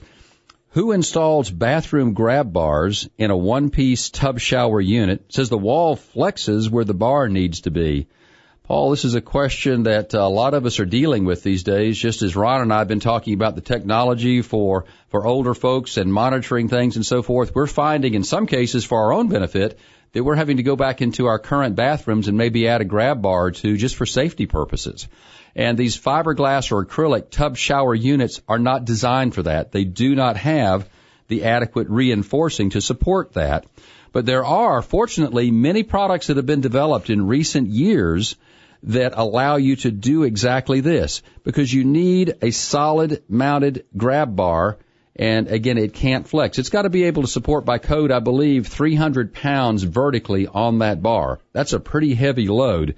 who 0.76 0.92
installs 0.92 1.50
bathroom 1.50 2.14
grab 2.14 2.52
bars 2.52 3.08
in 3.18 3.32
a 3.32 3.38
one-piece 3.38 4.10
tub 4.10 4.42
shower 4.42 4.82
unit? 4.82 5.22
It 5.22 5.34
says 5.34 5.48
the 5.48 5.58
wall 5.58 5.96
flexes 5.96 6.70
where 6.70 6.84
the 6.84 6.94
bar 6.94 7.30
needs 7.30 7.62
to 7.62 7.72
be. 7.72 8.08
Paul, 8.64 8.90
this 8.90 9.06
is 9.06 9.16
a 9.16 9.22
question 9.22 9.84
that 9.84 10.14
a 10.14 10.28
lot 10.28 10.54
of 10.54 10.66
us 10.66 10.82
are 10.82 10.86
dealing 10.86 11.24
with 11.24 11.44
these 11.44 11.64
days, 11.64 11.98
just 11.98 12.24
as 12.24 12.36
Ron 12.36 12.62
and 12.62 12.74
I 12.74 12.80
have 12.80 12.90
been 12.90 13.00
talking 13.00 13.34
about 13.36 13.56
the 13.56 13.62
technology 13.62 14.42
for, 14.42 14.84
for 15.08 15.26
older 15.26 15.54
folks 15.54 15.96
and 15.96 16.12
monitoring 16.12 16.68
things 16.68 16.98
and 16.98 17.06
so 17.06 17.22
forth. 17.22 17.56
We're 17.56 17.68
finding 17.68 18.14
in 18.14 18.26
some 18.26 18.46
cases 18.46 18.84
for 18.84 19.00
our 19.00 19.14
own 19.14 19.30
benefit 19.30 19.80
that 20.12 20.26
we're 20.26 20.36
having 20.36 20.58
to 20.58 20.64
go 20.64 20.76
back 20.76 21.02
into 21.02 21.28
our 21.28 21.40
current 21.40 21.78
bathrooms 21.78 22.28
and 22.28 22.38
maybe 22.38 22.68
add 22.68 22.82
a 22.82 22.86
grab 22.86 23.22
bar 23.22 23.52
to 23.52 23.78
just 23.78 23.96
for 23.96 24.06
safety 24.06 24.46
purposes. 24.46 25.08
And 25.56 25.78
these 25.78 25.98
fiberglass 25.98 26.72
or 26.72 26.86
acrylic 26.86 27.30
tub 27.30 27.56
shower 27.56 27.96
units 27.96 28.42
are 28.48 28.60
not 28.60 28.84
designed 28.84 29.34
for 29.34 29.44
that. 29.44 29.72
They 29.72 29.86
do 29.86 30.14
not 30.14 30.36
have 30.38 30.90
the 31.28 31.46
adequate 31.46 31.90
reinforcing 31.90 32.72
to 32.72 32.82
support 32.82 33.34
that. 33.34 33.66
But 34.12 34.26
there 34.26 34.46
are, 34.46 34.82
fortunately, 34.82 35.52
many 35.52 35.84
products 35.84 36.28
that 36.28 36.38
have 36.38 36.46
been 36.46 36.62
developed 36.62 37.10
in 37.10 37.28
recent 37.28 37.70
years 37.70 38.36
that 38.84 39.14
allow 39.16 39.56
you 39.56 39.78
to 39.78 39.92
do 39.92 40.24
exactly 40.24 40.82
this 40.82 41.22
because 41.44 41.74
you 41.74 41.84
need 41.84 42.36
a 42.42 42.52
solid 42.52 43.24
mounted 43.28 43.86
grab 43.98 44.36
bar 44.36 44.78
and 45.16 45.48
again 45.48 45.78
it 45.78 45.94
can't 45.94 46.28
flex. 46.28 46.60
It's 46.60 46.70
got 46.70 46.84
to 46.84 46.90
be 46.90 47.06
able 47.06 47.24
to 47.24 47.28
support 47.28 47.66
by 47.66 47.78
code, 47.78 48.12
I 48.12 48.20
believe, 48.20 48.68
300 48.68 49.34
pounds 49.34 49.82
vertically 49.82 50.46
on 50.46 50.80
that 50.80 51.02
bar. 51.02 51.40
That's 51.54 51.74
a 51.74 51.80
pretty 51.80 52.14
heavy 52.14 52.48
load. 52.48 52.96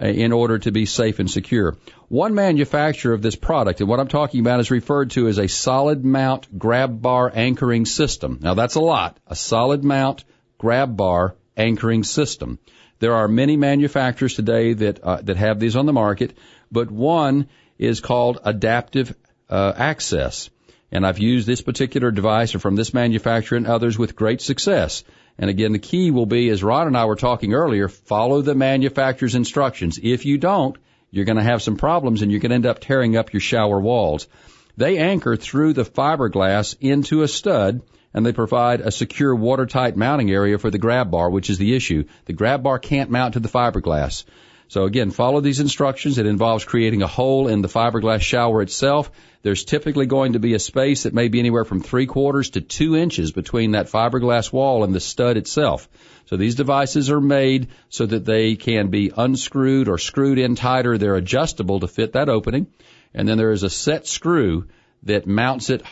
Uh, 0.00 0.06
in 0.06 0.30
order 0.30 0.60
to 0.60 0.70
be 0.70 0.86
safe 0.86 1.18
and 1.18 1.28
secure. 1.28 1.76
One 2.08 2.34
manufacturer 2.34 3.12
of 3.12 3.20
this 3.20 3.36
product, 3.36 3.80
and 3.80 3.88
what 3.88 4.00
I'm 4.00 4.08
talking 4.08 4.40
about 4.40 4.60
is 4.60 4.70
referred 4.70 5.10
to 5.10 5.28
as 5.28 5.38
a 5.38 5.46
solid 5.46 6.06
mount 6.06 6.58
grab 6.58 7.02
bar 7.02 7.30
anchoring 7.34 7.84
system. 7.84 8.38
Now 8.40 8.54
that's 8.54 8.76
a 8.76 8.80
lot. 8.80 9.18
A 9.26 9.36
solid 9.36 9.84
mount 9.84 10.24
grab 10.56 10.96
bar 10.96 11.36
anchoring 11.54 12.04
system. 12.04 12.58
There 12.98 13.14
are 13.14 13.28
many 13.28 13.58
manufacturers 13.58 14.34
today 14.34 14.72
that 14.72 15.00
uh, 15.04 15.20
that 15.22 15.36
have 15.36 15.60
these 15.60 15.76
on 15.76 15.84
the 15.84 15.92
market, 15.92 16.36
but 16.72 16.90
one 16.90 17.48
is 17.78 18.00
called 18.00 18.40
Adaptive 18.42 19.14
uh, 19.50 19.74
Access. 19.76 20.48
And 20.90 21.06
I've 21.06 21.18
used 21.18 21.46
this 21.46 21.60
particular 21.60 22.10
device 22.10 22.52
from 22.52 22.74
this 22.74 22.94
manufacturer 22.94 23.58
and 23.58 23.66
others 23.66 23.98
with 23.98 24.16
great 24.16 24.40
success. 24.40 25.04
And 25.36 25.50
again, 25.50 25.72
the 25.72 25.78
key 25.78 26.10
will 26.10 26.24
be, 26.24 26.48
as 26.48 26.64
Ron 26.64 26.86
and 26.86 26.96
I 26.96 27.04
were 27.04 27.16
talking 27.16 27.52
earlier, 27.52 27.88
follow 27.88 28.40
the 28.40 28.54
manufacturer's 28.54 29.34
instructions. 29.34 30.00
If 30.02 30.24
you 30.24 30.38
don't, 30.38 30.78
you're 31.10 31.24
going 31.24 31.38
to 31.38 31.42
have 31.42 31.62
some 31.62 31.76
problems 31.76 32.22
and 32.22 32.30
going 32.30 32.40
to 32.50 32.54
end 32.54 32.66
up 32.66 32.80
tearing 32.80 33.16
up 33.16 33.32
your 33.32 33.40
shower 33.40 33.80
walls. 33.80 34.28
They 34.76 34.98
anchor 34.98 35.36
through 35.36 35.72
the 35.72 35.84
fiberglass 35.84 36.76
into 36.80 37.22
a 37.22 37.28
stud 37.28 37.82
and 38.14 38.24
they 38.24 38.32
provide 38.32 38.80
a 38.80 38.90
secure 38.90 39.34
watertight 39.34 39.96
mounting 39.96 40.30
area 40.30 40.58
for 40.58 40.70
the 40.70 40.78
grab 40.78 41.10
bar, 41.10 41.30
which 41.30 41.50
is 41.50 41.58
the 41.58 41.74
issue. 41.74 42.04
The 42.24 42.32
grab 42.32 42.62
bar 42.62 42.78
can't 42.78 43.10
mount 43.10 43.34
to 43.34 43.40
the 43.40 43.48
fiberglass. 43.48 44.24
So 44.68 44.84
again, 44.84 45.10
follow 45.10 45.40
these 45.40 45.60
instructions. 45.60 46.18
It 46.18 46.26
involves 46.26 46.64
creating 46.64 47.02
a 47.02 47.06
hole 47.06 47.48
in 47.48 47.62
the 47.62 47.68
fiberglass 47.68 48.20
shower 48.20 48.62
itself. 48.62 49.10
There's 49.42 49.64
typically 49.64 50.06
going 50.06 50.32
to 50.32 50.38
be 50.38 50.54
a 50.54 50.58
space 50.58 51.04
that 51.04 51.14
may 51.14 51.28
be 51.28 51.38
anywhere 51.38 51.64
from 51.64 51.80
three 51.80 52.06
quarters 52.06 52.50
to 52.50 52.60
two 52.60 52.96
inches 52.96 53.32
between 53.32 53.72
that 53.72 53.88
fiberglass 53.88 54.52
wall 54.52 54.84
and 54.84 54.94
the 54.94 55.00
stud 55.00 55.36
itself. 55.36 55.88
So 56.26 56.36
these 56.36 56.56
devices 56.56 57.10
are 57.10 57.20
made 57.20 57.68
so 57.88 58.04
that 58.06 58.24
they 58.24 58.56
can 58.56 58.88
be 58.88 59.12
unscrewed 59.16 59.88
or 59.88 59.98
screwed 59.98 60.38
in 60.38 60.56
tighter. 60.56 60.98
They're 60.98 61.14
adjustable 61.14 61.80
to 61.80 61.88
fit 61.88 62.12
that 62.12 62.28
opening. 62.28 62.66
And 63.14 63.28
then 63.28 63.38
there 63.38 63.52
is 63.52 63.62
a 63.62 63.70
set 63.70 64.06
screw 64.06 64.66
that 65.04 65.26
mounts 65.26 65.70
it. 65.70 65.82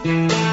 Mm-hmm. 0.05 0.44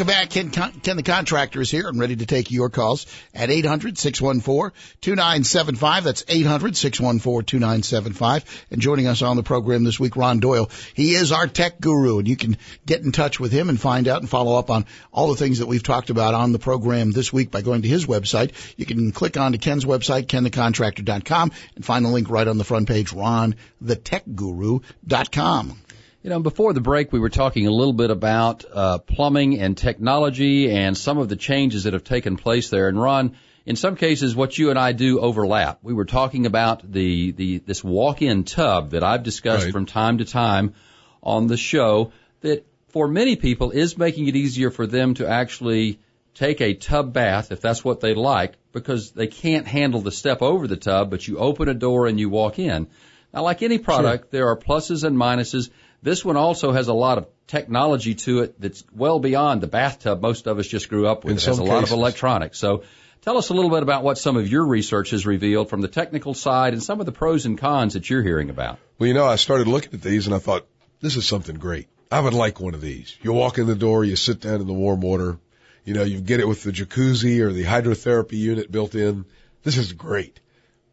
Welcome 0.00 0.14
back. 0.14 0.30
Ken, 0.30 0.48
Ken 0.80 0.96
the 0.96 1.02
Contractor 1.02 1.60
is 1.60 1.70
here 1.70 1.86
and 1.86 2.00
ready 2.00 2.16
to 2.16 2.24
take 2.24 2.50
your 2.50 2.70
calls 2.70 3.04
at 3.34 3.50
800-614-2975. 3.50 6.02
That's 6.04 6.22
800-614-2975. 6.22 8.44
And 8.70 8.80
joining 8.80 9.08
us 9.08 9.20
on 9.20 9.36
the 9.36 9.42
program 9.42 9.84
this 9.84 10.00
week, 10.00 10.16
Ron 10.16 10.40
Doyle. 10.40 10.70
He 10.94 11.12
is 11.12 11.32
our 11.32 11.46
tech 11.46 11.82
guru 11.82 12.18
and 12.18 12.26
you 12.26 12.36
can 12.36 12.56
get 12.86 13.02
in 13.02 13.12
touch 13.12 13.38
with 13.38 13.52
him 13.52 13.68
and 13.68 13.78
find 13.78 14.08
out 14.08 14.20
and 14.20 14.30
follow 14.30 14.58
up 14.58 14.70
on 14.70 14.86
all 15.12 15.28
the 15.28 15.36
things 15.36 15.58
that 15.58 15.68
we've 15.68 15.82
talked 15.82 16.08
about 16.08 16.32
on 16.32 16.52
the 16.52 16.58
program 16.58 17.10
this 17.10 17.30
week 17.30 17.50
by 17.50 17.60
going 17.60 17.82
to 17.82 17.88
his 17.88 18.06
website. 18.06 18.52
You 18.78 18.86
can 18.86 19.12
click 19.12 19.36
on 19.36 19.52
to 19.52 19.58
Ken's 19.58 19.84
website, 19.84 20.28
kenthecontractor.com 20.28 21.52
and 21.76 21.84
find 21.84 22.06
the 22.06 22.08
link 22.08 22.30
right 22.30 22.48
on 22.48 22.56
the 22.56 22.64
front 22.64 22.88
page, 22.88 23.10
ronthetechguru.com. 23.10 25.78
You 26.22 26.28
know, 26.28 26.40
before 26.40 26.74
the 26.74 26.82
break, 26.82 27.14
we 27.14 27.18
were 27.18 27.30
talking 27.30 27.66
a 27.66 27.70
little 27.70 27.94
bit 27.94 28.10
about 28.10 28.66
uh, 28.70 28.98
plumbing 28.98 29.58
and 29.58 29.74
technology 29.74 30.70
and 30.70 30.94
some 30.94 31.16
of 31.16 31.30
the 31.30 31.36
changes 31.36 31.84
that 31.84 31.94
have 31.94 32.04
taken 32.04 32.36
place 32.36 32.68
there. 32.68 32.88
And 32.88 33.00
Ron, 33.00 33.36
in 33.64 33.74
some 33.74 33.96
cases, 33.96 34.36
what 34.36 34.58
you 34.58 34.68
and 34.68 34.78
I 34.78 34.92
do 34.92 35.18
overlap. 35.20 35.78
We 35.82 35.94
were 35.94 36.04
talking 36.04 36.44
about 36.44 36.82
the, 36.92 37.32
the 37.32 37.58
this 37.60 37.82
walk-in 37.82 38.44
tub 38.44 38.90
that 38.90 39.02
I've 39.02 39.22
discussed 39.22 39.64
right. 39.64 39.72
from 39.72 39.86
time 39.86 40.18
to 40.18 40.26
time 40.26 40.74
on 41.22 41.46
the 41.46 41.56
show 41.56 42.12
that 42.42 42.66
for 42.88 43.08
many 43.08 43.36
people 43.36 43.70
is 43.70 43.96
making 43.96 44.28
it 44.28 44.36
easier 44.36 44.70
for 44.70 44.86
them 44.86 45.14
to 45.14 45.26
actually 45.26 46.00
take 46.34 46.60
a 46.60 46.74
tub 46.74 47.14
bath 47.14 47.50
if 47.50 47.62
that's 47.62 47.82
what 47.82 48.00
they 48.00 48.12
like 48.12 48.56
because 48.72 49.12
they 49.12 49.26
can't 49.26 49.66
handle 49.66 50.02
the 50.02 50.12
step 50.12 50.42
over 50.42 50.68
the 50.68 50.76
tub, 50.76 51.08
but 51.08 51.26
you 51.26 51.38
open 51.38 51.70
a 51.70 51.74
door 51.74 52.06
and 52.06 52.20
you 52.20 52.28
walk 52.28 52.58
in. 52.58 52.88
Now, 53.32 53.42
like 53.42 53.62
any 53.62 53.78
product, 53.78 54.24
sure. 54.24 54.28
there 54.32 54.48
are 54.48 54.56
pluses 54.56 55.02
and 55.04 55.16
minuses. 55.16 55.70
This 56.02 56.24
one 56.24 56.36
also 56.36 56.72
has 56.72 56.88
a 56.88 56.94
lot 56.94 57.18
of 57.18 57.26
technology 57.46 58.14
to 58.14 58.40
it 58.40 58.60
that's 58.60 58.84
well 58.94 59.18
beyond 59.18 59.60
the 59.60 59.66
bathtub 59.66 60.20
most 60.20 60.46
of 60.46 60.58
us 60.58 60.66
just 60.66 60.88
grew 60.88 61.06
up 61.06 61.24
with. 61.24 61.32
In 61.32 61.36
it 61.38 61.44
has 61.44 61.58
a 61.58 61.62
cases. 61.62 61.74
lot 61.74 61.82
of 61.82 61.90
electronics. 61.90 62.58
So 62.58 62.84
tell 63.22 63.36
us 63.36 63.50
a 63.50 63.54
little 63.54 63.70
bit 63.70 63.82
about 63.82 64.02
what 64.02 64.16
some 64.16 64.36
of 64.36 64.48
your 64.48 64.64
research 64.64 65.10
has 65.10 65.26
revealed 65.26 65.68
from 65.68 65.80
the 65.80 65.88
technical 65.88 66.32
side 66.32 66.72
and 66.72 66.82
some 66.82 67.00
of 67.00 67.06
the 67.06 67.12
pros 67.12 67.44
and 67.44 67.58
cons 67.58 67.94
that 67.94 68.08
you're 68.08 68.22
hearing 68.22 68.50
about. 68.50 68.78
Well, 68.98 69.08
you 69.08 69.14
know, 69.14 69.26
I 69.26 69.36
started 69.36 69.66
looking 69.66 69.92
at 69.92 70.02
these 70.02 70.26
and 70.26 70.34
I 70.34 70.38
thought, 70.38 70.66
this 71.00 71.16
is 71.16 71.26
something 71.26 71.56
great. 71.56 71.88
I 72.10 72.20
would 72.20 72.34
like 72.34 72.60
one 72.60 72.74
of 72.74 72.80
these. 72.80 73.16
You 73.22 73.32
walk 73.32 73.58
in 73.58 73.66
the 73.66 73.76
door, 73.76 74.04
you 74.04 74.16
sit 74.16 74.40
down 74.40 74.60
in 74.60 74.66
the 74.66 74.72
warm 74.72 75.00
water, 75.00 75.38
you 75.84 75.94
know, 75.94 76.02
you 76.02 76.20
get 76.20 76.40
it 76.40 76.48
with 76.48 76.62
the 76.62 76.72
jacuzzi 76.72 77.40
or 77.40 77.52
the 77.52 77.64
hydrotherapy 77.64 78.38
unit 78.38 78.70
built 78.70 78.94
in. 78.94 79.24
This 79.62 79.76
is 79.76 79.92
great. 79.92 80.40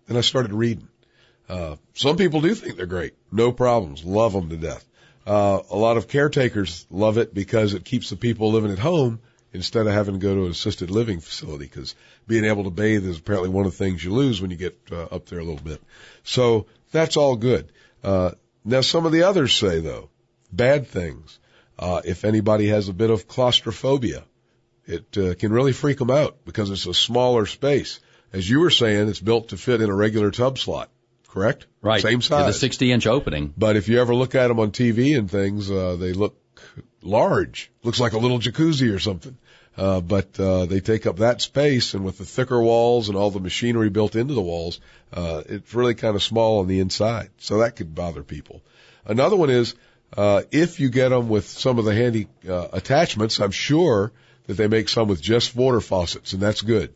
Then 0.08 0.18
I 0.18 0.22
started 0.22 0.54
reading. 0.54 0.88
Uh, 1.50 1.78
some 1.94 2.18
people 2.18 2.42
do 2.42 2.54
think 2.54 2.78
they're 2.78 2.86
great. 2.86 3.14
No 3.32 3.52
problems. 3.52 4.04
Love 4.04 4.34
them 4.34 4.50
to 4.50 4.58
death. 4.58 4.87
Uh, 5.28 5.62
a 5.72 5.76
lot 5.76 5.98
of 5.98 6.08
caretakers 6.08 6.88
love 6.90 7.18
it 7.18 7.34
because 7.34 7.74
it 7.74 7.84
keeps 7.84 8.10
the 8.10 8.16
people 8.16 8.54
living 8.54 8.72
at 8.72 8.80
home 8.80 9.20
instead 9.52 9.86
of 9.86 9.92
having 9.92 10.14
to 10.14 10.20
go 10.22 10.34
to 10.34 10.46
an 10.46 10.52
assisted 10.52 10.90
living 10.90 11.20
facility 11.20 11.66
because 11.66 11.96
being 12.28 12.46
able 12.46 12.64
to 12.64 12.70
bathe 12.70 13.06
is 13.06 13.18
apparently 13.18 13.50
one 13.50 13.66
of 13.66 13.74
the 13.74 13.78
things 13.78 14.02
you 14.02 14.14
lose 14.14 14.42
when 14.42 14.52
you 14.52 14.56
get 14.56 14.80
uh, 14.90 15.04
up 15.12 15.26
there 15.26 15.40
a 15.40 15.44
little 15.44 15.62
bit. 15.62 15.82
So 16.24 16.68
that's 16.94 17.18
all 17.18 17.36
good. 17.36 17.74
Uh, 18.02 18.32
now 18.64 18.80
some 18.80 19.06
of 19.06 19.12
the 19.12 19.24
others 19.24 19.54
say 19.54 19.82
though, 19.82 20.10
bad 20.50 20.88
things. 20.88 21.40
Uh, 21.78 22.02
if 22.06 22.24
anybody 22.24 22.70
has 22.70 22.88
a 22.88 22.94
bit 22.94 23.10
of 23.10 23.28
claustrophobia, 23.28 24.24
it 24.86 25.18
uh, 25.18 25.36
can 25.36 25.52
really 25.52 25.74
freak 25.74 25.98
them 25.98 26.10
out 26.10 26.38
because 26.46 26.72
it's 26.72 26.86
a 26.86 26.94
smaller 26.94 27.46
space. 27.46 28.00
As 28.32 28.50
you 28.50 28.62
were 28.62 28.70
saying, 28.70 29.10
it's 29.10 29.20
built 29.20 29.50
to 29.50 29.58
fit 29.58 29.82
in 29.82 29.90
a 29.90 29.96
regular 29.96 30.32
tub 30.32 30.58
slot 30.58 30.90
correct? 31.28 31.66
Right. 31.82 32.02
Same 32.02 32.22
size. 32.22 32.54
the 32.54 32.60
60 32.60 32.92
inch 32.92 33.08
opening. 33.08 33.54
But 33.58 33.76
if 33.76 33.88
you 33.90 34.00
ever 34.02 34.16
look 34.16 34.36
at 34.36 34.48
them 34.48 34.60
on 34.60 34.72
TV 34.72 35.18
and 35.18 35.30
things, 35.30 35.70
uh, 35.70 35.96
they 36.00 36.14
look 36.14 36.38
large. 37.02 37.72
Looks 37.84 38.00
like 38.00 38.14
a 38.14 38.18
little 38.18 38.40
jacuzzi 38.40 38.94
or 38.94 39.00
something. 39.00 39.38
Uh, 39.78 40.02
but, 40.02 40.40
uh, 40.40 40.66
they 40.66 40.80
take 40.80 41.06
up 41.06 41.18
that 41.18 41.40
space 41.40 41.94
and 41.94 42.04
with 42.04 42.18
the 42.18 42.26
thicker 42.26 42.60
walls 42.60 43.10
and 43.10 43.18
all 43.18 43.30
the 43.30 43.40
machinery 43.40 43.90
built 43.90 44.16
into 44.16 44.34
the 44.34 44.42
walls, 44.42 44.80
uh, 45.14 45.44
it's 45.48 45.74
really 45.76 45.94
kind 45.94 46.16
of 46.16 46.24
small 46.24 46.60
on 46.60 46.68
the 46.68 46.80
inside. 46.80 47.30
So 47.38 47.60
that 47.60 47.76
could 47.76 47.94
bother 47.94 48.24
people. 48.24 48.64
Another 49.06 49.36
one 49.36 49.52
is, 49.52 49.76
uh, 50.16 50.42
if 50.52 50.80
you 50.80 50.90
get 50.90 51.10
them 51.10 51.30
with 51.30 51.48
some 51.48 51.78
of 51.78 51.86
the 51.86 51.94
handy, 51.94 52.28
uh, 52.50 52.70
attachments, 52.74 53.40
I'm 53.40 53.52
sure 53.52 54.12
that 54.48 54.56
they 54.56 54.68
make 54.68 54.90
some 54.90 55.08
with 55.08 55.22
just 55.22 55.56
water 55.56 55.80
faucets 55.80 56.34
and 56.34 56.42
that's 56.42 56.62
good. 56.62 56.94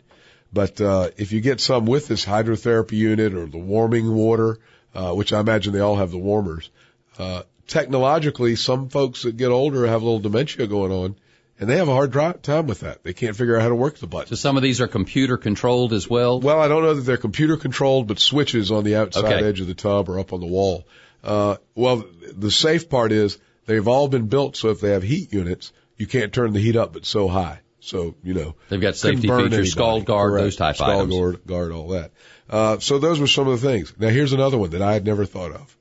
But 0.54 0.82
uh, 0.82 1.10
if 1.18 1.32
you 1.32 1.42
get 1.42 1.62
some 1.62 1.86
with 1.86 2.08
this 2.08 2.26
hydrotherapy 2.26 2.94
unit 2.94 3.34
or 3.34 3.46
the 3.46 3.58
warming 3.58 4.14
water, 4.14 4.60
uh, 4.94 5.14
which 5.14 5.32
I 5.32 5.40
imagine 5.40 5.74
they 5.74 5.80
all 5.80 5.96
have 5.96 6.12
the 6.12 6.18
warmers, 6.18 6.70
uh, 7.18 7.44
technologically, 7.68 8.56
some 8.56 8.90
folks 8.90 9.24
that 9.24 9.38
get 9.38 9.50
older 9.50 9.88
have 9.88 10.02
a 10.02 10.06
little 10.06 10.20
dementia 10.20 10.68
going 10.68 10.92
on, 10.92 11.16
and 11.60 11.70
they 11.70 11.78
have 11.78 11.88
a 11.88 11.94
hard 11.94 12.12
time 12.44 12.68
with 12.68 12.82
that. 12.82 13.04
They 13.04 13.14
can't 13.14 13.36
figure 13.36 13.56
out 13.56 13.62
how 13.62 13.70
to 13.70 13.76
work 13.76 13.98
the 13.98 14.08
button. 14.08 14.28
So 14.28 14.36
some 14.36 14.58
of 14.58 14.64
these 14.64 14.82
are 14.82 14.88
computer 14.88 15.38
controlled 15.38 15.94
as 15.94 16.10
well. 16.10 16.42
Well, 16.42 16.60
I 16.60 16.68
don't 16.68 16.84
know 16.84 16.96
that 16.96 17.02
they're 17.02 17.18
computer 17.18 17.56
controlled, 17.56 18.08
but 18.08 18.20
switches 18.20 18.72
on 18.72 18.84
the 18.84 18.96
outside 18.96 19.26
okay. 19.26 19.46
edge 19.46 19.62
of 19.62 19.68
the 19.68 19.74
tub 19.74 20.10
or 20.10 20.20
up 20.20 20.34
on 20.34 20.42
the 20.42 20.48
wall. 20.48 20.86
Uh, 21.24 21.58
well, 21.76 22.04
the 22.36 22.52
safe 22.52 22.90
part 22.90 23.12
is 23.12 23.38
they've 23.68 23.88
all 23.88 24.08
been 24.08 24.28
built 24.28 24.58
so 24.58 24.70
if 24.70 24.82
they 24.82 24.92
have 24.92 25.04
heat 25.04 25.32
units, 25.32 25.72
you 25.98 26.08
can't 26.08 26.34
turn 26.34 26.52
the 26.52 26.60
heat 26.60 26.76
up 26.76 26.94
but 26.94 27.06
so 27.06 27.28
high. 27.28 27.60
So, 27.82 28.16
you 28.24 28.34
know. 28.34 28.56
They've 28.70 28.80
got 28.80 28.96
safety 28.96 29.24
features, 29.24 29.40
anybody. 29.40 29.66
scald 29.66 30.06
guard, 30.06 30.32
Correct. 30.32 30.44
those 30.44 30.56
type 30.56 30.76
Scald 30.76 30.92
items. 30.92 31.14
guard, 31.16 31.46
guard, 31.48 31.72
all 31.72 31.90
that. 31.90 32.12
Uh, 32.50 32.80
so 32.80 33.00
those 33.00 33.20
were 33.20 33.28
some 33.28 33.48
of 33.48 33.60
the 33.60 33.68
things. 33.68 33.94
Now 33.98 34.10
here's 34.10 34.34
another 34.34 34.58
one 34.58 34.70
that 34.72 34.82
I 34.82 34.94
had 34.94 35.06
never 35.06 35.26
thought 35.26 35.52
of. 35.52 35.76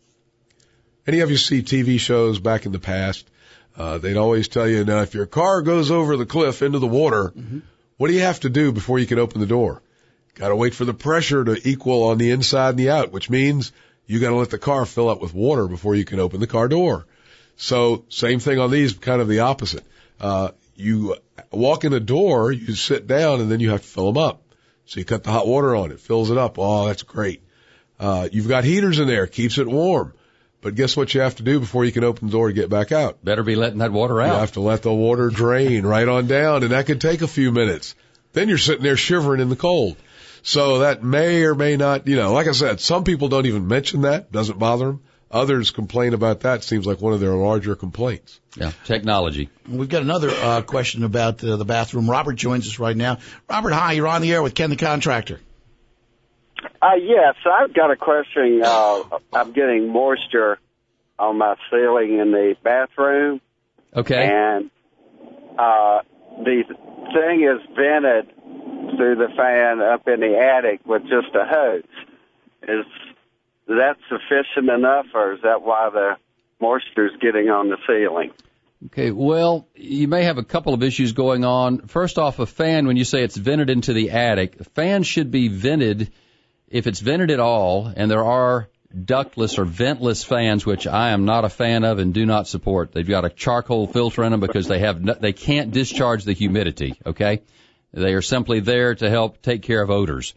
Any 1.07 1.21
of 1.21 1.31
you 1.31 1.37
see 1.37 1.63
TV 1.63 1.99
shows 2.01 2.39
back 2.39 2.67
in 2.67 2.73
the 2.73 2.79
past? 2.79 3.29
Uh, 3.77 3.99
they'd 3.99 4.17
always 4.17 4.49
tell 4.49 4.69
you, 4.69 4.85
now 4.85 5.03
if 5.03 5.15
your 5.15 5.27
car 5.27 5.63
goes 5.63 5.91
over 5.91 6.17
the 6.17 6.27
cliff 6.27 6.63
into 6.63 6.79
the 6.79 6.87
water, 6.87 7.33
what 7.97 8.09
do 8.09 8.15
you 8.15 8.21
have 8.21 8.41
to 8.41 8.51
do 8.51 8.73
before 8.73 8.99
you 8.99 9.07
can 9.07 9.19
open 9.19 9.41
the 9.41 9.47
door? 9.47 9.83
Got 10.35 10.49
to 10.49 10.57
wait 10.57 10.75
for 10.75 10.85
the 10.85 10.95
pressure 10.95 11.45
to 11.45 11.69
equal 11.69 12.05
on 12.05 12.19
the 12.19 12.31
inside 12.31 12.71
and 12.71 12.79
the 12.79 12.91
out, 12.91 13.13
which 13.13 13.29
means 13.31 13.73
you 14.07 14.21
got 14.21 14.31
to 14.31 14.37
let 14.37 14.51
the 14.51 14.59
car 14.59 14.87
fill 14.87 15.09
up 15.09 15.21
with 15.21 15.35
water 15.35 15.67
before 15.69 15.95
you 15.95 16.05
can 16.05 16.19
open 16.21 16.41
the 16.41 16.47
car 16.47 16.69
door. 16.69 17.07
So 17.57 18.05
same 18.09 18.39
thing 18.41 18.59
on 18.59 18.71
these, 18.71 18.93
kind 18.95 19.21
of 19.21 19.29
the 19.29 19.41
opposite. 19.41 19.85
Uh, 20.21 20.51
you 20.81 21.17
walk 21.51 21.85
in 21.85 21.93
the 21.93 22.01
door, 22.01 22.51
you 22.51 22.75
sit 22.75 23.07
down, 23.07 23.41
and 23.41 23.51
then 23.51 23.61
you 23.61 23.71
have 23.71 23.83
to 23.83 23.87
fill 23.87 24.13
them 24.13 24.23
up. 24.23 24.43
So 24.87 24.99
you 24.99 25.05
cut 25.05 25.23
the 25.23 25.31
hot 25.31 25.47
water 25.47 25.77
on 25.77 25.93
it, 25.93 26.01
fills 26.01 26.31
it 26.31 26.39
up. 26.39 26.59
Oh, 26.59 26.87
that's 26.87 27.05
great. 27.05 27.45
Uh, 27.99 28.29
you've 28.33 28.49
got 28.49 28.65
heaters 28.65 28.99
in 28.99 29.07
there, 29.07 29.27
keeps 29.27 29.59
it 29.59 29.69
warm. 29.69 30.15
But 30.63 30.75
guess 30.75 30.97
what 30.97 31.15
you 31.15 31.21
have 31.23 31.37
to 31.37 31.43
do 31.43 31.61
before 31.61 31.85
you 31.85 31.93
can 31.93 32.05
open 32.05 32.29
the 32.29 32.33
door 32.33 32.49
to 32.49 32.55
get 32.55 32.69
back 32.69 32.93
out? 32.93 33.25
Better 33.25 33.43
be 33.43 33.57
letting 33.57 33.79
that 33.79 33.93
water 33.93 34.21
out. 34.21 34.35
You 34.35 34.41
have 34.41 34.53
to 34.53 34.61
let 34.61 34.83
the 34.83 34.93
water 34.93 35.31
drain 35.31 35.87
right 35.87 36.07
on 36.07 36.27
down, 36.27 36.63
and 36.63 36.73
that 36.73 36.87
could 36.87 37.01
take 37.01 37.23
a 37.23 37.29
few 37.29 37.51
minutes. 37.51 37.95
Then 38.33 38.49
you're 38.49 38.59
sitting 38.59 38.83
there 38.83 38.97
shivering 38.97 39.41
in 39.41 39.49
the 39.49 39.57
cold. 39.57 39.97
So 40.43 40.81
that 40.81 41.03
may 41.03 41.43
or 41.45 41.55
may 41.55 41.77
not, 41.77 42.07
you 42.07 42.17
know, 42.17 42.33
like 42.33 42.47
I 42.47 42.53
said, 42.53 42.81
some 42.81 43.05
people 43.05 43.29
don't 43.29 43.47
even 43.47 43.69
mention 43.69 44.03
that, 44.03 44.33
doesn't 44.33 44.59
bother 44.59 44.87
them. 44.87 45.03
Others 45.31 45.71
complain 45.71 46.13
about 46.13 46.41
that. 46.41 46.65
Seems 46.65 46.87
like 46.87 47.01
one 47.01 47.13
of 47.13 47.21
their 47.21 47.35
larger 47.35 47.77
complaints. 47.77 48.41
Yeah, 48.57 48.73
technology. 48.85 49.49
We've 49.69 49.89
got 49.89 50.03
another 50.03 50.31
uh, 50.31 50.63
question 50.63 51.05
about 51.05 51.43
uh, 51.45 51.57
the 51.57 51.65
bathroom. 51.65 52.11
Robert 52.11 52.35
joins 52.35 52.67
us 52.67 52.81
right 52.81 52.97
now. 52.97 53.19
Robert, 53.49 53.71
hi. 53.73 53.93
You're 53.93 54.09
on 54.09 54.23
the 54.23 54.33
air 54.33 54.43
with 54.43 54.55
Ken 54.57 54.71
the 54.71 54.77
Contractor. 54.77 55.41
Uh, 56.83 56.95
yes, 57.01 57.37
I've 57.47 57.73
got 57.73 57.93
a 57.93 57.97
question. 57.97 58.61
Uh, 58.65 59.03
I'm 59.33 59.53
getting 59.53 59.93
moisture 59.93 60.59
on 61.19 61.39
my 61.39 61.55
ceiling 61.71 62.19
in 62.19 62.33
the 62.33 62.57
bathroom, 62.63 63.41
Okay. 63.95 64.27
and 64.31 64.71
uh, 65.59 66.01
the 66.43 66.65
thing 67.15 67.43
is 67.43 67.61
vented 67.77 68.33
through 68.97 69.17
the 69.17 69.29
fan 69.37 69.81
up 69.81 70.09
in 70.09 70.21
the 70.21 70.39
attic 70.39 70.81
with 70.87 71.03
just 71.03 71.35
a 71.35 71.45
hose. 71.47 71.83
Is 72.63 72.87
that 73.77 73.97
sufficient 74.09 74.69
enough, 74.69 75.07
or 75.15 75.35
is 75.35 75.43
that 75.43 75.63
why 75.63 75.91
the 75.91 76.17
moisture 76.61 77.07
is 77.07 77.13
getting 77.21 77.49
on 77.49 77.69
the 77.69 77.77
ceiling? 77.87 78.33
Okay, 78.87 79.11
well, 79.11 79.69
you 79.75 80.09
may 80.09 80.25
have 80.25 80.39
a 80.39 80.45
couple 80.45 80.73
of 80.73 80.83
issues 80.83 81.13
going 81.13 81.45
on. 81.45 81.87
First 81.87 82.19
off, 82.19 82.39
a 82.39 82.47
fan, 82.47 82.87
when 82.87 82.97
you 82.97 83.05
say 83.05 83.23
it's 83.23 83.37
vented 83.37 83.69
into 83.69 83.93
the 83.93 84.11
attic, 84.11 84.59
a 84.61 84.65
fan 84.65 85.03
should 85.03 85.31
be 85.31 85.49
vented, 85.49 86.11
if 86.69 86.87
it's 86.87 87.01
vented 87.01 87.31
at 87.31 87.41
all, 87.41 87.93
and 87.95 88.11
there 88.11 88.25
are 88.25 88.69
ductless 89.05 89.59
or 89.59 89.67
ventless 89.67 90.25
fans, 90.25 90.65
which 90.65 90.87
I 90.87 91.11
am 91.11 91.25
not 91.25 91.45
a 91.45 91.51
fan 91.51 91.85
of 91.85 91.99
and 91.99 92.15
do 92.15 92.25
not 92.27 92.49
support. 92.49 92.93
They've 92.93 93.07
got 93.07 93.25
a 93.25 93.31
charcoal 93.31 93.87
filter 93.87 94.25
in 94.25 94.33
them 94.33 94.41
because 94.41 94.67
they 94.67 94.81
have 94.81 95.01
no, 95.03 95.15
they 95.15 95.33
can't 95.33 95.71
discharge 95.71 96.25
the 96.25 96.33
humidity. 96.33 96.95
Okay, 97.05 97.43
they 97.93 98.15
are 98.15 98.23
simply 98.23 98.61
there 98.61 98.95
to 98.95 99.11
help 99.11 99.43
take 99.43 99.63
care 99.63 99.83
of 99.83 99.91
odors. 99.91 100.35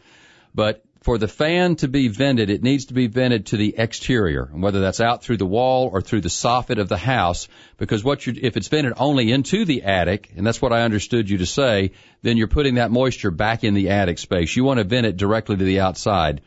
But 0.53 0.83
for 1.03 1.17
the 1.17 1.27
fan 1.27 1.75
to 1.75 1.89
be 1.89 2.07
vented, 2.07 2.49
it 2.49 2.63
needs 2.63 2.85
to 2.85 2.93
be 2.93 3.07
vented 3.07 3.47
to 3.47 3.57
the 3.57 3.75
exterior, 3.77 4.49
and 4.53 4.63
whether 4.63 4.79
that's 4.79 5.01
out 5.01 5.21
through 5.21 5.35
the 5.35 5.45
wall 5.45 5.89
or 5.91 6.01
through 6.01 6.21
the 6.21 6.29
soffit 6.29 6.79
of 6.79 6.87
the 6.87 6.97
house. 6.97 7.49
Because 7.77 8.05
what 8.05 8.25
you 8.25 8.33
if 8.41 8.55
it's 8.55 8.69
vented 8.69 8.93
only 8.95 9.29
into 9.29 9.65
the 9.65 9.83
attic, 9.83 10.31
and 10.37 10.47
that's 10.47 10.61
what 10.61 10.71
I 10.71 10.83
understood 10.83 11.29
you 11.29 11.39
to 11.39 11.45
say, 11.45 11.91
then 12.21 12.37
you're 12.37 12.47
putting 12.47 12.75
that 12.75 12.89
moisture 12.89 13.31
back 13.31 13.65
in 13.65 13.73
the 13.73 13.89
attic 13.89 14.17
space. 14.17 14.55
You 14.55 14.63
want 14.63 14.77
to 14.77 14.85
vent 14.85 15.05
it 15.05 15.17
directly 15.17 15.57
to 15.57 15.63
the 15.63 15.81
outside. 15.81 16.39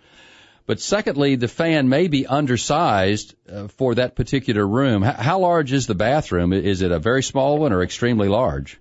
But 0.65 0.81
secondly, 0.81 1.37
the 1.37 1.49
fan 1.49 1.91
may 1.91 2.09
be 2.09 2.27
undersized 2.27 3.35
uh, 3.49 3.69
for 3.69 3.95
that 3.97 4.17
particular 4.17 4.67
room. 4.67 5.05
H- 5.05 5.17
how 5.17 5.41
large 5.41 5.73
is 5.73 5.87
the 5.87 5.95
bathroom? 5.95 6.55
Is 6.55 6.81
it 6.81 6.91
a 6.91 6.99
very 6.99 7.23
small 7.23 7.59
one 7.59 7.75
or 7.75 7.83
extremely 7.83 8.29
large? 8.29 8.81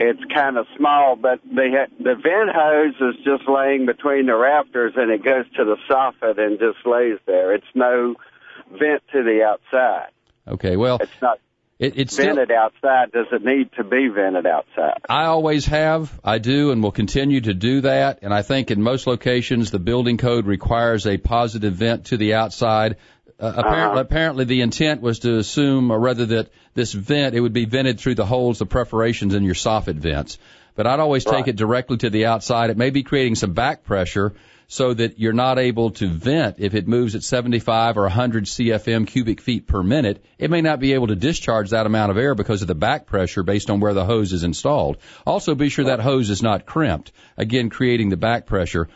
It's 0.00 0.20
kind 0.32 0.56
of 0.56 0.66
small, 0.76 1.16
but 1.16 1.40
the 1.42 1.86
the 1.98 2.14
vent 2.14 2.50
hose 2.54 2.94
is 3.00 3.24
just 3.24 3.48
laying 3.48 3.86
between 3.86 4.26
the 4.26 4.36
rafters, 4.36 4.94
and 4.96 5.10
it 5.10 5.24
goes 5.24 5.44
to 5.56 5.64
the 5.64 5.76
soffit 5.88 6.38
and 6.38 6.58
just 6.58 6.86
lays 6.86 7.18
there. 7.26 7.54
It's 7.54 7.66
no 7.74 8.14
vent 8.70 9.02
to 9.12 9.22
the 9.22 9.42
outside. 9.44 10.10
Okay, 10.46 10.76
well, 10.76 10.98
It's 11.00 11.22
not 11.22 11.38
it, 11.78 11.96
it's 11.96 12.12
still, 12.12 12.34
vented 12.34 12.50
outside. 12.50 13.12
Does 13.12 13.26
it 13.30 13.44
need 13.44 13.70
to 13.76 13.84
be 13.84 14.08
vented 14.08 14.46
outside? 14.46 15.00
I 15.08 15.26
always 15.26 15.66
have, 15.66 16.18
I 16.24 16.38
do, 16.38 16.72
and 16.72 16.82
will 16.82 16.90
continue 16.90 17.40
to 17.40 17.54
do 17.54 17.82
that. 17.82 18.20
And 18.22 18.34
I 18.34 18.42
think 18.42 18.70
in 18.72 18.82
most 18.82 19.06
locations, 19.06 19.70
the 19.70 19.78
building 19.78 20.16
code 20.16 20.46
requires 20.46 21.06
a 21.06 21.18
positive 21.18 21.74
vent 21.74 22.06
to 22.06 22.16
the 22.16 22.34
outside. 22.34 22.96
Uh, 23.40 23.52
apparently, 23.56 24.00
apparently, 24.00 24.44
the 24.44 24.60
intent 24.62 25.00
was 25.00 25.20
to 25.20 25.36
assume, 25.36 25.92
or 25.92 25.98
rather, 25.98 26.26
that 26.26 26.48
this 26.74 26.92
vent 26.92 27.36
it 27.36 27.40
would 27.40 27.52
be 27.52 27.66
vented 27.66 28.00
through 28.00 28.16
the 28.16 28.26
holes, 28.26 28.58
the 28.58 28.66
perforations 28.66 29.32
in 29.32 29.44
your 29.44 29.54
soffit 29.54 29.94
vents. 29.94 30.38
But 30.74 30.86
I'd 30.86 31.00
always 31.00 31.24
take 31.24 31.48
it 31.48 31.56
directly 31.56 31.96
to 31.98 32.10
the 32.10 32.26
outside. 32.26 32.70
It 32.70 32.76
may 32.76 32.90
be 32.90 33.02
creating 33.02 33.34
some 33.34 33.52
back 33.52 33.84
pressure 33.84 34.34
so 34.68 34.92
that 34.92 35.18
you're 35.18 35.32
not 35.32 35.58
able 35.58 35.90
to 35.92 36.06
vent 36.08 36.56
if 36.58 36.74
it 36.74 36.86
moves 36.86 37.14
at 37.14 37.22
75 37.22 37.96
or 37.96 38.02
100 38.02 38.44
CFM 38.44 39.06
cubic 39.06 39.40
feet 39.40 39.66
per 39.66 39.82
minute. 39.82 40.22
It 40.38 40.50
may 40.50 40.60
not 40.60 40.78
be 40.78 40.92
able 40.92 41.06
to 41.06 41.16
discharge 41.16 41.70
that 41.70 41.86
amount 41.86 42.10
of 42.10 42.18
air 42.18 42.34
because 42.34 42.60
of 42.60 42.68
the 42.68 42.74
back 42.74 43.06
pressure 43.06 43.42
based 43.42 43.70
on 43.70 43.80
where 43.80 43.94
the 43.94 44.04
hose 44.04 44.32
is 44.32 44.44
installed. 44.44 44.98
Also, 45.26 45.54
be 45.54 45.70
sure 45.70 45.86
that 45.86 46.00
hose 46.00 46.28
is 46.28 46.42
not 46.42 46.66
crimped, 46.66 47.12
again 47.36 47.70
creating 47.70 48.10
the 48.10 48.16
back 48.16 48.46
pressure. 48.46 48.88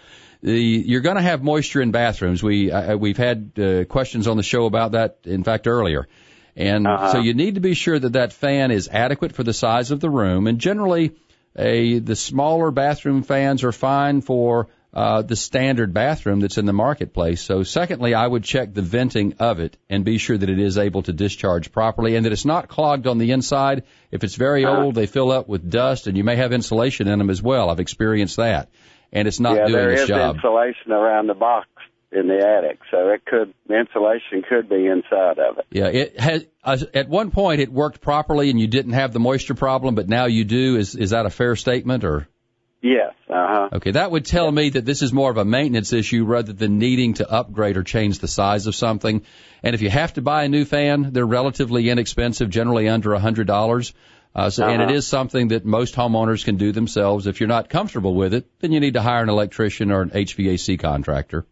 The, 0.42 0.61
you're 0.61 1.02
going 1.02 1.16
to 1.16 1.22
have 1.22 1.42
moisture 1.42 1.81
in 1.81 1.92
bathrooms. 1.92 2.42
We 2.42 2.72
uh, 2.72 2.96
we've 2.96 3.16
had 3.16 3.52
uh, 3.59 3.85
questions 3.85 4.26
on 4.26 4.37
the 4.37 4.42
show 4.42 4.66
about 4.66 4.92
that. 4.92 5.18
In 5.24 5.44
fact, 5.44 5.66
earlier. 5.66 6.09
And 6.55 6.87
so 7.12 7.20
you 7.20 7.33
need 7.33 7.55
to 7.55 7.61
be 7.61 7.72
sure 7.74 7.98
that 7.98 8.12
that 8.12 8.33
fan 8.35 8.70
is 8.70 8.88
adequate 8.88 9.33
for 9.33 9.42
the 9.42 9.55
size 9.55 9.90
of 9.90 10.00
the 10.00 10.11
room. 10.11 10.46
And 10.46 10.59
generally, 10.59 11.16
a 11.57 11.98
the 11.98 12.16
smaller 12.16 12.70
bathroom 12.70 13.22
fans 13.22 13.64
are 13.64 13.72
fine 13.72 14.20
for 14.20 14.68
uh, 14.94 15.22
the 15.22 15.37
standard 15.37 15.94
bathroom 15.94 16.40
that's 16.40 16.59
in 16.59 16.66
the 16.66 16.72
marketplace. 16.72 17.40
So, 17.40 17.62
secondly, 17.62 18.12
I 18.12 18.26
would 18.26 18.44
check 18.44 18.74
the 18.74 18.83
venting 18.83 19.35
of 19.38 19.59
it 19.59 19.78
and 19.88 20.05
be 20.05 20.18
sure 20.18 20.37
that 20.37 20.50
it 20.50 20.59
is 20.59 20.76
able 20.76 21.02
to 21.05 21.14
discharge 21.14 21.72
properly 21.72 22.16
and 22.16 22.26
that 22.26 22.33
it's 22.33 22.44
not 22.44 22.68
clogged 22.68 23.07
on 23.07 23.16
the 23.16 23.31
inside. 23.31 23.85
If 24.11 24.22
it's 24.22 24.35
very 24.35 24.66
old, 24.66 24.94
they 24.94 25.07
fill 25.07 25.33
up 25.33 25.48
with 25.48 25.70
dust, 25.70 26.07
and 26.07 26.16
you 26.16 26.24
may 26.24 26.37
have 26.37 26.52
insulation 26.52 27.09
in 27.09 27.18
them 27.18 27.31
as 27.31 27.40
well. 27.40 27.70
I've 27.70 27.81
experienced 27.81 28.37
that, 28.37 28.68
and 29.12 29.29
it's 29.29 29.40
not 29.40 29.57
yeah, 29.57 29.66
doing 29.66 29.72
there 29.72 29.90
its 29.90 30.03
is 30.03 30.09
job. 30.09 30.37
insulation 30.37 30.92
around 30.92 31.27
the 31.27 31.35
box 31.35 31.68
in 32.11 32.29
the 32.29 32.38
attic, 32.38 32.79
so 32.90 33.09
it 33.09 33.25
could 33.25 33.55
the 33.66 33.79
insulation 33.79 34.42
could 34.48 34.68
be 34.68 34.87
inside 34.87 35.38
of 35.38 35.59
it. 35.59 35.66
Yeah, 35.70 35.87
it 35.87 36.20
has. 36.20 36.46
Uh, 36.64 36.79
at 36.94 37.09
one 37.09 37.31
point, 37.31 37.61
it 37.61 37.72
worked 37.72 38.01
properly, 38.01 38.51
and 38.51 38.61
you 38.61 38.66
didn't 38.66 38.92
have 38.92 39.12
the 39.12 39.20
moisture 39.20 39.55
problem, 39.55 39.94
but 39.94 40.09
now 40.09 40.27
you 40.27 40.44
do. 40.44 40.77
Is 40.77 40.94
is 40.94 41.11
that 41.11 41.27
a 41.27 41.31
fair 41.31 41.57
statement, 41.57 42.05
or? 42.05 42.29
Yes. 42.83 43.14
Uh 43.31 43.46
huh. 43.48 43.68
Okay, 43.75 43.92
that 43.92 44.11
would 44.11 44.25
tell 44.25 44.51
me 44.51 44.70
that 44.70 44.85
this 44.85 45.03
is 45.03 45.12
more 45.12 45.31
of 45.31 45.37
a 45.37 45.44
maintenance 45.44 45.92
issue 45.92 46.25
rather 46.25 46.53
than 46.53 46.79
needing 46.79 47.14
to 47.14 47.31
upgrade 47.31 47.77
or 47.77 47.85
change 47.85 48.18
the 48.18 48.29
size 48.29 48.66
of 48.66 48.75
something. 48.75 49.25
And 49.62 49.75
if 49.75 49.83
you 49.83 49.88
have 49.88 50.14
to 50.14 50.22
buy 50.22 50.44
a 50.44 50.48
new 50.48 50.64
fan, 50.64 51.12
they're 51.12 51.25
relatively 51.25 51.88
inexpensive, 51.88 52.51
generally 52.51 52.88
under 52.88 53.14
a 53.14 53.20
hundred 53.20 53.46
dollars. 53.46 53.94
Uh, 54.34 54.48
so, 54.50 54.64
and 54.64 54.80
it 54.80 54.86
Uh-huh. 54.86 54.94
is 54.94 55.06
something 55.06 55.48
that 55.48 55.64
most 55.64 55.94
homeowners 55.94 56.44
can 56.44 56.56
do 56.56 56.72
themselves. 56.72 57.26
If 57.26 57.40
you're 57.40 57.48
not 57.48 57.68
comfortable 57.68 58.14
with 58.14 58.32
it, 58.32 58.46
then 58.60 58.72
you 58.72 58.80
need 58.80 58.94
to 58.94 59.02
hire 59.02 59.22
an 59.22 59.28
electrician 59.28 59.90
or 59.92 60.00
an 60.02 60.10
HVAC 60.14 60.78
contractor. 60.78 61.44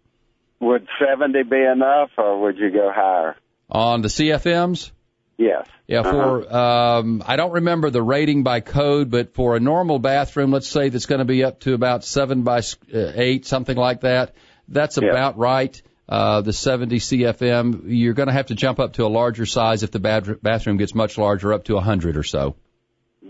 Would 0.60 0.86
seventy 0.98 1.42
be 1.42 1.62
enough, 1.62 2.10
or 2.18 2.40
would 2.42 2.58
you 2.58 2.70
go 2.70 2.90
higher? 2.94 3.36
On 3.70 4.02
the 4.02 4.08
CFMs, 4.08 4.92
Yes. 5.38 5.66
Yeah, 5.86 6.00
Uh-huh. 6.00 6.10
for 6.10 6.54
um, 6.54 7.22
I 7.26 7.36
don't 7.36 7.52
remember 7.52 7.88
the 7.88 8.02
rating 8.02 8.42
by 8.42 8.60
code, 8.60 9.10
but 9.10 9.32
for 9.34 9.56
a 9.56 9.60
normal 9.60 9.98
bathroom, 9.98 10.50
let's 10.50 10.68
say 10.68 10.90
that's 10.90 11.06
going 11.06 11.20
to 11.20 11.24
be 11.24 11.44
up 11.44 11.60
to 11.60 11.72
about 11.72 12.04
seven 12.04 12.42
by 12.42 12.58
uh, 12.58 13.12
eight, 13.14 13.46
something 13.46 13.76
like 13.76 14.02
that. 14.02 14.34
That's 14.68 14.98
Yeah. 14.98 15.08
about 15.08 15.38
right. 15.38 15.80
Uh, 16.06 16.42
the 16.42 16.52
70 16.52 16.98
CFM, 16.98 17.84
you're 17.86 18.12
going 18.14 18.26
to 18.26 18.32
have 18.34 18.46
to 18.48 18.54
jump 18.54 18.80
up 18.80 18.94
to 18.94 19.06
a 19.06 19.08
larger 19.08 19.46
size 19.46 19.82
if 19.82 19.90
the 19.92 20.00
bathroom 20.42 20.76
gets 20.76 20.94
much 20.94 21.16
larger, 21.16 21.52
up 21.54 21.64
to 21.64 21.74
100 21.76 22.16
or 22.18 22.22
so. 22.24 22.56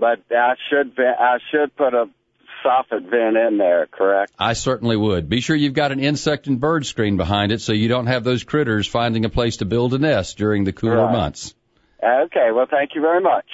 But 0.01 0.21
I 0.31 0.55
should 0.71 0.99
I 0.99 1.39
should 1.51 1.77
put 1.77 1.93
a 1.95 2.09
soffit 2.65 3.09
vent 3.09 3.37
in 3.37 3.59
there, 3.59 3.87
correct? 3.87 4.33
I 4.39 4.55
certainly 4.55 4.97
would. 4.97 5.29
Be 5.29 5.41
sure 5.41 5.55
you've 5.55 5.75
got 5.75 5.93
an 5.93 6.01
insect 6.01 6.47
and 6.47 6.59
bird 6.59 6.87
screen 6.87 7.17
behind 7.19 7.53
it 7.53 7.61
so 7.61 7.73
you 7.73 7.89
don't 7.89 8.07
have 8.07 8.25
those 8.25 8.43
critters 8.43 8.87
finding 8.87 9.25
a 9.27 9.29
place 9.29 9.59
to 9.59 9.67
build 9.67 9.95
a 9.95 9.99
nest 9.99 10.39
during 10.39 10.65
the 10.65 10.73
cooler 10.73 10.97
Right. 11.05 11.13
months. 11.13 11.55
Okay. 12.03 12.51
Well, 12.53 12.67
thank 12.71 12.95
you 12.95 13.03
very 13.03 13.21
much. 13.21 13.45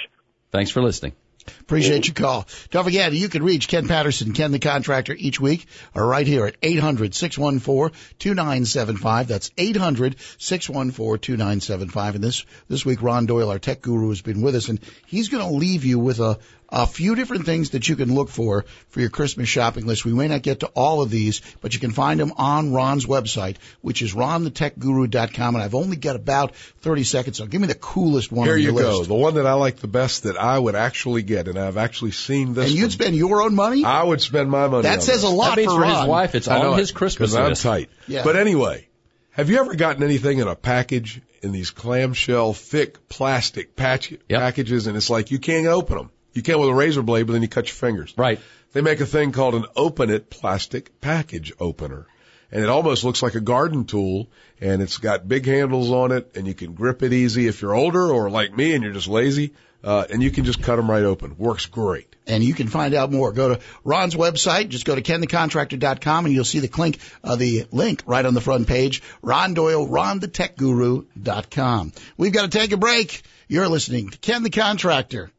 Thanks 0.51 0.71
for 0.71 0.81
listening. 0.81 1.13
Appreciate 1.67 2.07
your 2.07 2.13
call. 2.13 2.47
Don't 2.71 2.85
forget, 2.85 3.11
you 3.11 3.27
can 3.27 3.43
reach 3.43 3.67
Ken 3.67 3.89
Patterson, 3.89 4.31
Ken 4.31 4.53
the 4.53 4.59
Contractor, 4.59 5.13
each 5.13 5.41
week, 5.41 5.65
or 5.93 6.07
right 6.07 6.25
here 6.25 6.45
at 6.45 6.61
800-614-2975. 6.61 9.27
That's 9.27 9.49
800-614-2975. 9.49 12.15
And 12.15 12.23
this, 12.23 12.45
this 12.69 12.85
week, 12.85 13.01
Ron 13.01 13.25
Doyle, 13.25 13.49
our 13.49 13.59
tech 13.59 13.81
guru, 13.81 14.07
has 14.09 14.21
been 14.21 14.41
with 14.41 14.55
us, 14.55 14.69
and 14.69 14.79
he's 15.07 15.27
going 15.27 15.45
to 15.45 15.53
leave 15.53 15.83
you 15.83 15.99
with 15.99 16.21
a, 16.21 16.39
a 16.69 16.87
few 16.87 17.15
different 17.15 17.45
things 17.45 17.71
that 17.71 17.87
you 17.87 17.95
can 17.95 18.13
look 18.13 18.29
for 18.29 18.65
for 18.89 18.99
your 18.99 19.09
Christmas 19.09 19.49
shopping 19.49 19.85
list. 19.85 20.05
We 20.05 20.13
may 20.13 20.27
not 20.27 20.41
get 20.41 20.61
to 20.61 20.67
all 20.67 21.01
of 21.01 21.09
these, 21.09 21.41
but 21.61 21.73
you 21.73 21.79
can 21.79 21.91
find 21.91 22.19
them 22.19 22.33
on 22.37 22.73
Ron's 22.73 23.05
website, 23.05 23.57
which 23.81 24.01
is 24.01 24.13
ronthetechguru.com. 24.13 25.55
And 25.55 25.63
I've 25.63 25.75
only 25.75 25.95
got 25.95 26.15
about 26.15 26.55
30 26.55 27.03
seconds, 27.03 27.37
so 27.37 27.45
give 27.45 27.61
me 27.61 27.67
the 27.67 27.75
coolest 27.75 28.31
one 28.31 28.47
Here 28.47 28.55
on 28.55 28.61
you 28.61 28.71
your 28.71 28.81
go. 28.81 28.97
list. 28.97 29.09
The 29.09 29.15
one 29.15 29.35
that 29.35 29.45
I 29.45 29.53
like 29.53 29.77
the 29.77 29.87
best 29.87 30.23
that 30.23 30.37
I 30.37 30.59
would 30.59 30.75
actually 30.75 31.21
get, 31.21 31.47
and 31.47 31.56
I've 31.59 31.77
actually 31.77 32.11
seen 32.11 32.53
this. 32.53 32.65
And 32.69 32.73
you'd 32.73 32.83
one. 32.85 32.91
spend 32.91 33.15
your 33.15 33.41
own 33.41 33.55
money? 33.55 33.83
I 33.83 34.03
would 34.03 34.21
spend 34.21 34.49
my 34.49 34.67
money. 34.67 34.83
That 34.83 34.95
on 34.95 35.01
says 35.01 35.21
this. 35.21 35.23
a 35.23 35.29
lot 35.29 35.51
That 35.55 35.57
means 35.57 35.73
for 35.73 35.79
for 35.81 35.85
his 35.85 36.05
wife, 36.07 36.35
it's 36.35 36.47
I 36.47 36.59
know 36.61 36.73
on 36.73 36.79
his 36.79 36.91
it, 36.91 36.95
Christmas 36.95 37.33
'cause 37.33 37.35
I'm 37.35 37.55
tight. 37.55 37.89
Yeah. 38.07 38.23
But 38.23 38.35
anyway, 38.35 38.87
have 39.31 39.49
you 39.49 39.57
ever 39.59 39.75
gotten 39.75 40.03
anything 40.03 40.39
in 40.39 40.47
a 40.47 40.55
package 40.55 41.21
in 41.41 41.51
these 41.51 41.69
clamshell 41.69 42.53
thick 42.53 43.07
plastic 43.09 43.75
patch 43.75 44.11
Yep. 44.11 44.19
packages, 44.29 44.87
and 44.87 44.97
it's 44.97 45.09
like 45.09 45.31
you 45.31 45.39
can't 45.39 45.67
open 45.67 45.97
them. 45.97 46.09
You 46.33 46.41
can't 46.41 46.59
with 46.59 46.69
a 46.69 46.73
razor 46.73 47.01
blade, 47.01 47.27
but 47.27 47.33
then 47.33 47.41
you 47.41 47.47
cut 47.47 47.67
your 47.67 47.75
fingers. 47.75 48.13
Right. 48.17 48.39
They 48.73 48.81
make 48.81 48.99
a 48.99 49.05
thing 49.05 49.31
called 49.31 49.55
an 49.55 49.65
open 49.75 50.09
it 50.09 50.29
plastic 50.29 50.99
package 51.01 51.53
opener. 51.59 52.05
And 52.51 52.63
it 52.63 52.69
almost 52.69 53.03
looks 53.03 53.21
like 53.21 53.35
a 53.35 53.41
garden 53.41 53.85
tool 53.85 54.27
and 54.61 54.81
it's 54.81 54.97
got 54.99 55.27
big 55.27 55.45
handles 55.45 55.91
on 55.91 56.11
it 56.11 56.31
and 56.35 56.47
you 56.47 56.53
can 56.53 56.73
grip 56.73 57.03
it 57.03 57.11
easy 57.11 57.47
if 57.47 57.61
you're 57.61 57.73
older 57.75 58.09
or 58.09 58.29
like 58.29 58.55
me 58.55 58.73
and 58.73 58.83
you're 58.83 58.93
just 58.93 59.07
lazy. 59.09 59.53
Uh, 59.87 60.05
and 60.11 60.21
you 60.21 60.29
can 60.31 60.43
just 60.43 60.61
cut 60.61 60.75
them 60.75 60.91
right 60.91 61.03
open. 61.03 61.37
Works 61.37 61.65
great. 61.67 62.13
and 62.27 62.43
you 62.43 62.53
can 62.53 62.67
find 62.67 62.93
out 62.93 63.09
more. 63.09 63.31
Go 63.31 63.55
to 63.55 63.61
Ron's 63.85 64.15
website. 64.15 64.67
Just 64.67 64.83
go 64.83 64.93
to 64.93 65.01
kenthecontractor.com 65.01 66.25
and 66.25 66.35
you'll 66.35 66.43
see 66.43 66.59
the 66.59 66.69
link, 66.77 66.99
uh, 67.23 67.37
the 67.37 67.65
link 67.71 68.03
right 68.05 68.25
on 68.25 68.33
the 68.33 68.41
front 68.41 68.67
page. 68.67 69.01
Ron 69.21 69.53
Doyle, 69.53 69.87
ronthetechguru.com. 69.87 71.93
We've 72.17 72.33
got 72.33 72.51
to 72.51 72.57
take 72.57 72.73
a 72.73 72.77
break. 72.77 73.21
You're 73.47 73.69
listening 73.69 74.09
to 74.09 74.17
Ken 74.17 74.43
the 74.43 74.49
Contractor. 74.49 75.31